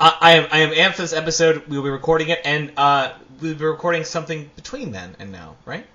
I, 0.00 0.16
I 0.20 0.32
am 0.36 0.48
I 0.52 0.58
am 0.60 0.70
amped 0.72 0.94
for 0.96 1.02
this 1.02 1.12
episode. 1.12 1.64
We'll 1.68 1.82
be 1.82 1.90
recording 1.90 2.28
it, 2.30 2.40
and 2.44 2.72
uh, 2.78 3.12
we'll 3.40 3.54
be 3.54 3.64
recording 3.64 4.04
something 4.04 4.50
between 4.56 4.90
then 4.92 5.16
and 5.18 5.32
now, 5.32 5.56
right? 5.66 5.86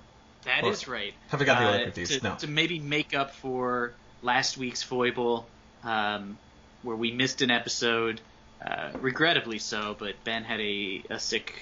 That 0.46 0.64
Or- 0.64 0.72
is 0.72 0.88
right. 0.88 1.14
Have 1.30 1.42
I 1.42 1.46
got 1.46 1.60
the 1.60 1.66
order 1.68 1.78
Uh, 1.80 1.84
confused? 1.86 2.14
To, 2.20 2.24
No. 2.24 2.36
to 2.36 2.48
maybe 2.48 2.80
make 2.80 3.16
up 3.16 3.34
for 3.36 3.94
last 4.24 4.58
week's 4.58 4.84
foible, 4.84 5.48
um, 5.84 6.38
where 6.84 6.96
we 6.96 7.12
missed 7.12 7.42
an 7.42 7.50
episode, 7.52 8.22
uh, 8.66 8.90
regrettably 9.00 9.60
so, 9.60 9.96
but 9.98 10.16
Ben 10.24 10.44
had 10.44 10.60
a, 10.60 11.04
a 11.10 11.20
sick 11.20 11.54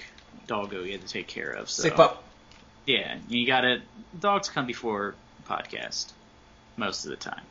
doggo 0.46 0.82
he 0.84 0.92
had 0.92 1.00
to 1.02 1.08
take 1.08 1.26
care 1.28 1.50
of. 1.50 1.70
So 1.70 1.82
Sick 1.84 1.94
pup. 1.94 2.22
yeah, 2.86 3.18
you 3.28 3.46
gotta 3.46 3.80
dogs 4.18 4.48
come 4.48 4.66
before 4.66 5.14
podcast 5.48 6.12
most 6.76 7.04
of 7.04 7.10
the 7.10 7.16
time. 7.16 7.42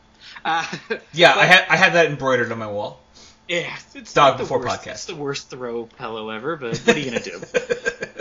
Uh, 0.45 0.65
Yeah, 1.13 1.33
but- 1.35 1.41
I 1.41 1.45
had 1.45 1.65
I 1.69 1.75
had 1.77 1.93
that 1.93 2.05
embroidered 2.07 2.51
on 2.51 2.59
my 2.59 2.67
wall. 2.69 2.99
yeah, 3.47 3.75
it's 3.95 4.13
Dog 4.13 4.37
before 4.37 4.59
worst, 4.59 4.81
podcast. 4.83 4.91
It's 4.91 5.05
the 5.05 5.15
worst 5.15 5.49
throw 5.49 5.85
pillow 5.85 6.29
ever, 6.29 6.55
but 6.55 6.77
what 6.79 6.95
are 6.95 6.99
you 6.99 7.05
gonna 7.11 7.23
do? 7.23 7.41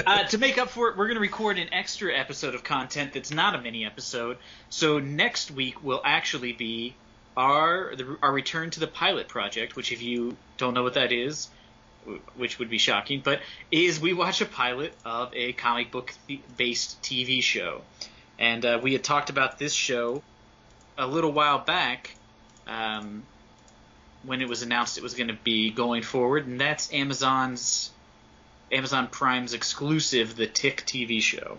Uh, 0.07 0.25
to 0.25 0.39
make 0.39 0.57
up 0.57 0.71
for 0.71 0.89
it, 0.89 0.97
we're 0.97 1.13
to 1.13 1.21
record 1.21 1.59
an 1.59 1.69
extra 1.75 2.17
episode 2.17 2.55
of 2.55 2.65
content 2.65 3.13
that's 3.13 3.31
not 3.31 3.55
a 3.55 3.61
mini 3.61 3.85
episode. 3.85 4.39
So 4.71 5.01
next 5.01 5.51
week 5.51 5.85
will 5.85 6.01
actually 6.03 6.53
be 6.53 6.95
our 7.39 7.95
the, 7.95 8.19
our 8.21 8.33
return 8.33 8.69
to 8.71 8.81
the 8.81 8.87
pilot 8.87 9.29
project, 9.29 9.77
which 9.77 9.93
if 9.93 10.03
you 10.03 10.37
don't 10.59 10.75
know 10.75 10.83
what 10.83 10.95
that 10.95 11.13
is, 11.13 11.49
which 12.37 12.59
would 12.59 12.69
be 12.69 12.79
shocking, 12.79 13.21
but 13.25 13.41
is 13.71 14.01
we 14.01 14.13
watch 14.13 14.41
a 14.41 14.47
pilot 14.47 14.93
of 15.05 15.33
a 15.35 15.53
comic 15.53 15.91
book 15.91 16.13
th- 16.27 16.41
based 16.57 17.01
TV 17.01 17.43
show, 17.43 17.83
and 18.39 18.67
uh, 18.67 18.81
we 18.83 18.93
had 18.93 19.05
talked 19.05 19.31
about 19.31 19.59
this 19.59 19.73
show 19.73 20.23
a 20.99 21.07
little 21.07 21.33
while 21.33 21.61
back. 21.61 22.15
Um, 22.67 23.23
when 24.25 24.43
it 24.43 24.49
was 24.49 24.63
announced 24.63 24.99
it 24.99 25.03
was 25.03 25.15
going 25.15 25.29
to 25.29 25.39
be 25.45 25.71
going 25.71 26.03
forward, 26.03 26.47
and 26.47 26.61
that's 26.61 26.93
Amazon's 26.93 27.91
Amazon 28.71 29.07
Prime's 29.07 29.55
exclusive, 29.55 30.37
the 30.37 30.47
Tick 30.47 30.85
TV 30.85 31.23
show. 31.23 31.59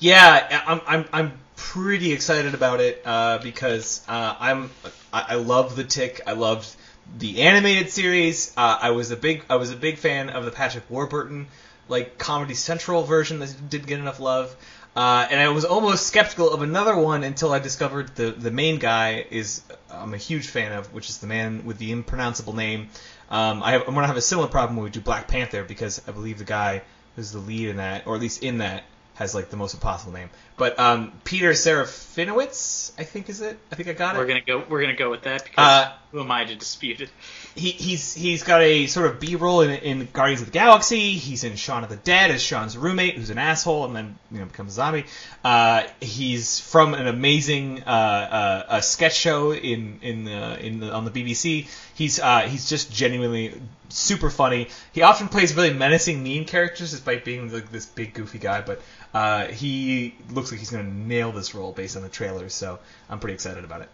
Yeah, 0.00 0.62
I'm 0.66 0.80
I'm 0.86 1.04
I'm 1.12 1.32
pretty 1.56 2.12
excited 2.12 2.54
about 2.54 2.80
it 2.80 3.02
uh, 3.04 3.38
because 3.42 4.02
uh, 4.08 4.34
I'm 4.40 4.70
I, 5.12 5.26
I 5.28 5.34
love 5.34 5.76
the 5.76 5.84
Tick. 5.84 6.22
I 6.26 6.32
loved 6.32 6.74
the 7.18 7.42
animated 7.42 7.90
series. 7.90 8.54
Uh, 8.56 8.78
I 8.80 8.92
was 8.92 9.10
a 9.10 9.16
big 9.16 9.44
I 9.50 9.56
was 9.56 9.70
a 9.70 9.76
big 9.76 9.98
fan 9.98 10.30
of 10.30 10.46
the 10.46 10.50
Patrick 10.50 10.88
Warburton 10.88 11.48
like 11.88 12.16
Comedy 12.16 12.54
Central 12.54 13.02
version 13.02 13.40
that 13.40 13.54
didn't 13.68 13.88
get 13.88 13.98
enough 13.98 14.20
love. 14.20 14.56
Uh, 14.96 15.26
and 15.30 15.38
I 15.38 15.50
was 15.50 15.66
almost 15.66 16.06
skeptical 16.06 16.50
of 16.50 16.62
another 16.62 16.96
one 16.96 17.22
until 17.22 17.52
I 17.52 17.58
discovered 17.58 18.16
the 18.16 18.30
the 18.30 18.50
main 18.50 18.78
guy 18.78 19.26
is 19.30 19.62
I'm 19.90 20.14
a 20.14 20.18
huge 20.18 20.46
fan 20.48 20.72
of, 20.72 20.94
which 20.94 21.10
is 21.10 21.18
the 21.18 21.26
man 21.26 21.66
with 21.66 21.76
the 21.76 21.92
impronounceable 21.92 22.54
name. 22.54 22.88
Um, 23.30 23.62
I 23.62 23.74
I'm 23.76 23.94
gonna 23.94 24.06
have 24.06 24.16
a 24.16 24.22
similar 24.22 24.48
problem 24.48 24.76
when 24.76 24.84
we 24.84 24.90
do 24.90 25.02
Black 25.02 25.28
Panther 25.28 25.62
because 25.62 26.00
I 26.08 26.12
believe 26.12 26.38
the 26.38 26.44
guy 26.44 26.80
who's 27.16 27.32
the 27.32 27.38
lead 27.38 27.68
in 27.68 27.76
that, 27.76 28.06
or 28.06 28.14
at 28.14 28.20
least 28.22 28.42
in 28.42 28.58
that, 28.58 28.84
has 29.20 29.34
like 29.34 29.50
the 29.50 29.56
most 29.56 29.74
impossible 29.74 30.12
name. 30.12 30.30
But 30.56 30.78
um, 30.78 31.12
Peter 31.24 31.50
Serafinowicz, 31.50 32.92
I 32.98 33.04
think 33.04 33.28
is 33.28 33.42
it. 33.42 33.58
I 33.70 33.74
think 33.74 33.88
I 33.88 33.92
got 33.92 34.16
it. 34.16 34.18
We're 34.18 34.26
gonna 34.26 34.40
go. 34.40 34.64
We're 34.68 34.80
gonna 34.80 34.96
go 34.96 35.10
with 35.10 35.22
that 35.22 35.44
because 35.44 35.58
Uh, 35.58 35.92
who 36.12 36.20
am 36.20 36.30
I 36.30 36.44
to 36.44 36.54
dispute 36.54 37.00
it? 37.00 37.10
he, 37.54 37.70
he's 37.70 38.14
he's 38.14 38.42
got 38.44 38.60
a 38.62 38.86
sort 38.86 39.06
of 39.06 39.18
B 39.18 39.34
role 39.34 39.62
in, 39.62 39.70
in 39.70 40.08
Guardians 40.12 40.40
of 40.40 40.46
the 40.46 40.52
Galaxy. 40.52 41.14
He's 41.14 41.42
in 41.42 41.56
Shaun 41.56 41.82
of 41.82 41.90
the 41.90 41.96
Dead 41.96 42.30
as 42.30 42.42
Shaun's 42.42 42.76
roommate, 42.76 43.16
who's 43.16 43.30
an 43.30 43.38
asshole 43.38 43.84
and 43.86 43.96
then 43.96 44.18
you 44.30 44.38
know 44.38 44.46
becomes 44.46 44.72
a 44.72 44.74
zombie. 44.76 45.04
Uh, 45.42 45.82
he's 46.00 46.60
from 46.60 46.94
an 46.94 47.06
amazing 47.06 47.82
uh, 47.82 48.64
uh, 48.68 48.80
sketch 48.80 49.16
show 49.16 49.52
in 49.52 49.98
in 50.02 50.24
the, 50.24 50.64
in 50.64 50.80
the, 50.80 50.92
on 50.92 51.04
the 51.04 51.10
BBC. 51.10 51.68
He's 51.94 52.20
uh, 52.20 52.42
he's 52.42 52.68
just 52.68 52.92
genuinely 52.92 53.60
super 53.88 54.30
funny. 54.30 54.68
He 54.92 55.02
often 55.02 55.28
plays 55.28 55.54
really 55.54 55.74
menacing, 55.74 56.22
mean 56.22 56.44
characters 56.44 56.92
despite 56.92 57.24
being 57.24 57.52
like 57.52 57.72
this 57.72 57.86
big 57.86 58.14
goofy 58.14 58.38
guy. 58.38 58.60
But 58.60 58.80
uh, 59.12 59.46
he 59.46 60.14
looks 60.30 60.52
like 60.52 60.60
he's 60.60 60.70
going 60.70 60.86
to 60.86 60.92
nail 60.92 61.32
this 61.32 61.54
role 61.54 61.72
based 61.72 61.96
on 61.96 62.04
the 62.04 62.08
trailers. 62.08 62.54
So 62.54 62.78
I'm 63.08 63.18
pretty 63.18 63.34
excited 63.34 63.64
about 63.64 63.82
it. 63.82 63.88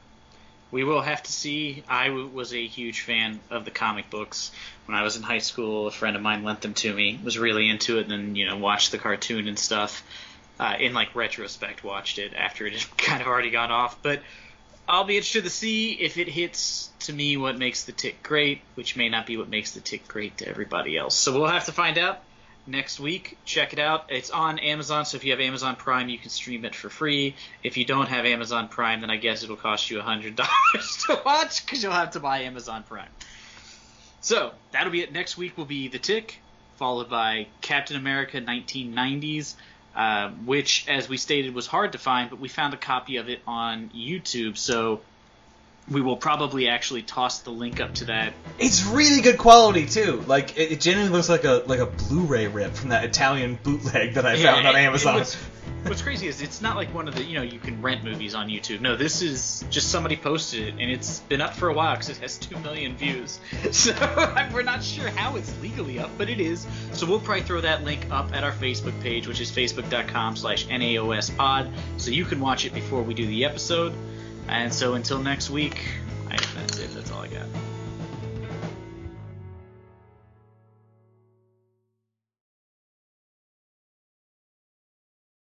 We 0.70 0.85
will 0.85 1.00
have 1.00 1.22
to 1.22 1.33
see. 1.33 1.85
I 1.88 2.09
w- 2.09 2.29
was 2.29 2.52
a 2.52 2.66
huge 2.66 3.02
fan 3.02 3.40
of 3.50 3.64
the 3.64 3.70
comic 3.70 4.11
books 4.11 4.50
when 4.87 4.96
I 4.96 5.02
was 5.02 5.16
in 5.16 5.22
high 5.22 5.38
school. 5.38 5.87
A 5.87 5.90
friend 5.90 6.16
of 6.16 6.22
mine 6.22 6.42
lent 6.42 6.61
them 6.61 6.74
to 6.74 6.92
me. 6.92 7.18
Was 7.22 7.38
really 7.38 7.68
into 7.68 7.98
it, 7.98 8.02
and 8.02 8.11
then 8.11 8.37
you 8.37 8.46
know 8.46 8.57
watched 8.57 8.92
the 8.92 8.98
cartoon 8.98 9.48
and 9.48 9.59
stuff. 9.59 10.02
Uh, 10.59 10.74
in 10.81 10.94
like 10.94 11.14
retrospect, 11.14 11.85
watched 11.85 12.18
it 12.18 12.33
after 12.35 12.66
it 12.66 12.72
had 12.72 12.96
kind 12.98 13.20
of 13.20 13.29
already 13.29 13.50
gone 13.50 13.70
off. 13.70 14.02
But 14.02 14.22
I'll 14.88 15.05
be 15.05 15.16
interested 15.16 15.44
to 15.44 15.50
see 15.50 15.92
if 15.92 16.16
it 16.16 16.29
hits 16.29 16.90
to 17.00 17.12
me 17.12 17.37
what 17.37 17.59
makes 17.59 17.85
the 17.85 17.92
tick 17.92 18.22
great, 18.22 18.61
which 18.74 18.96
may 18.96 19.09
not 19.09 19.26
be 19.26 19.37
what 19.37 19.48
makes 19.48 19.72
the 19.72 19.81
tick 19.81 20.07
great 20.09 20.38
to 20.38 20.48
everybody 20.48 20.96
else. 20.96 21.14
So 21.14 21.33
we'll 21.33 21.48
have 21.48 21.66
to 21.66 21.72
find 21.72 21.98
out 21.98 22.22
next 22.66 23.00
week. 23.00 23.38
Check 23.44 23.72
it 23.72 23.79
out. 23.79 24.07
It's 24.09 24.31
on 24.31 24.59
Amazon, 24.59 25.05
so 25.05 25.16
if 25.16 25.24
you 25.24 25.33
have 25.33 25.40
Amazon 25.40 25.76
Prime, 25.76 26.09
you 26.09 26.18
can 26.18 26.31
stream 26.31 26.64
it 26.64 26.74
for 26.74 26.88
free. 26.88 27.35
If 27.62 27.76
you 27.76 27.85
don't 27.85 28.09
have 28.09 28.24
Amazon 28.24 28.68
Prime, 28.68 29.00
then 29.00 29.11
I 29.11 29.16
guess 29.16 29.42
it'll 29.42 29.57
cost 29.57 29.90
you 29.90 29.98
$100 29.98 30.37
to 31.07 31.22
watch 31.24 31.64
because 31.64 31.83
you'll 31.83 31.92
have 31.92 32.12
to 32.12 32.20
buy 32.20 32.40
Amazon 32.40 32.83
Prime. 32.83 33.09
So 34.20 34.52
that'll 34.72 34.92
be 34.92 35.02
it. 35.02 35.12
Next 35.12 35.37
week 35.37 35.57
will 35.57 35.64
be 35.64 35.88
The 35.88 35.98
Tick, 35.98 36.38
followed 36.76 37.09
by 37.09 37.46
Captain 37.61 37.96
America 37.96 38.40
1990s, 38.40 39.55
uh, 39.94 40.31
which, 40.44 40.87
as 40.88 41.09
we 41.09 41.16
stated, 41.16 41.55
was 41.55 41.66
hard 41.66 41.92
to 41.92 41.98
find, 41.98 42.31
but 42.31 42.40
we 42.40 42.48
found 42.48 42.74
a 42.74 42.76
copy 42.76 43.16
of 43.16 43.29
it 43.29 43.40
on 43.46 43.90
YouTube. 43.94 44.59
So 44.59 45.00
we 45.90 46.01
will 46.01 46.16
probably 46.16 46.68
actually 46.68 47.03
toss 47.03 47.40
the 47.40 47.51
link 47.51 47.81
up 47.81 47.94
to 47.94 48.07
that 48.07 48.33
It's 48.59 48.85
really 48.87 49.20
good 49.20 49.38
quality 49.38 49.87
too. 49.87 50.22
Like 50.27 50.57
it, 50.57 50.72
it 50.72 50.81
genuinely 50.81 51.12
looks 51.16 51.29
like 51.29 51.44
a 51.44 51.62
like 51.66 51.81
a 51.81 51.87
Blu-ray 51.87 52.49
rip 52.49 52.75
from 52.75 52.90
that 52.90 53.05
Italian 53.05 53.59
bootleg 53.62 54.14
that 54.14 54.27
I 54.27 54.37
found 54.37 54.66
on 54.66 54.75
and 54.75 54.85
Amazon. 54.85 55.16
what's, 55.16 55.37
what's 55.85 56.03
crazy 56.03 56.27
is 56.27 56.42
it's 56.42 56.61
not 56.61 56.77
like 56.77 56.92
one 56.92 57.07
of 57.07 57.14
the 57.14 57.22
you 57.22 57.35
know 57.35 57.42
you 57.42 57.59
can 57.59 57.81
rent 57.83 58.03
movies 58.03 58.35
on 58.35 58.49
YouTube. 58.49 58.81
No, 58.81 58.96
this 58.96 59.22
is 59.22 59.64
just 59.70 59.90
somebody 59.90 60.16
posted 60.16 60.68
it, 60.68 60.75
and 60.81 60.90
it's 60.90 61.20
been 61.20 61.40
up 61.40 61.55
for 61.55 61.68
a 61.68 61.75
while 61.75 61.94
because 61.94 62.09
it 62.09 62.16
has 62.18 62.38
two 62.38 62.57
million 62.59 62.96
views. 62.96 63.38
So 63.72 63.92
we're 64.53 64.62
not 64.62 64.83
sure 64.83 65.09
how 65.11 65.37
it's 65.37 65.53
legally 65.61 65.99
up, 65.99 66.11
but 66.16 66.31
it 66.31 66.40
is. 66.40 66.66
So 66.92 67.07
we'll 67.07 67.20
probably 67.20 67.42
throw 67.42 67.61
that 67.61 67.85
link 67.85 68.07
up 68.11 68.33
at 68.35 68.42
our 68.42 68.53
Facebook 68.53 68.99
page, 69.03 69.27
which 69.27 69.40
is 69.40 69.51
facebook.com/slash 69.51 70.66
naospod, 70.66 71.72
so 71.99 72.11
you 72.11 72.25
can 72.25 72.40
watch 72.40 72.64
it 72.64 72.72
before 72.72 73.03
we 73.03 73.14
do 73.14 73.27
the 73.27 73.44
episode. 73.44 73.92
And 74.48 74.72
so 74.72 74.94
until 74.94 75.18
next 75.18 75.50
week, 75.50 75.82
I, 76.28 76.37
that's 76.54 76.78
it. 76.78 76.94
That's 76.94 77.11
all 77.11 77.20
I 77.20 77.28
got. 77.28 77.46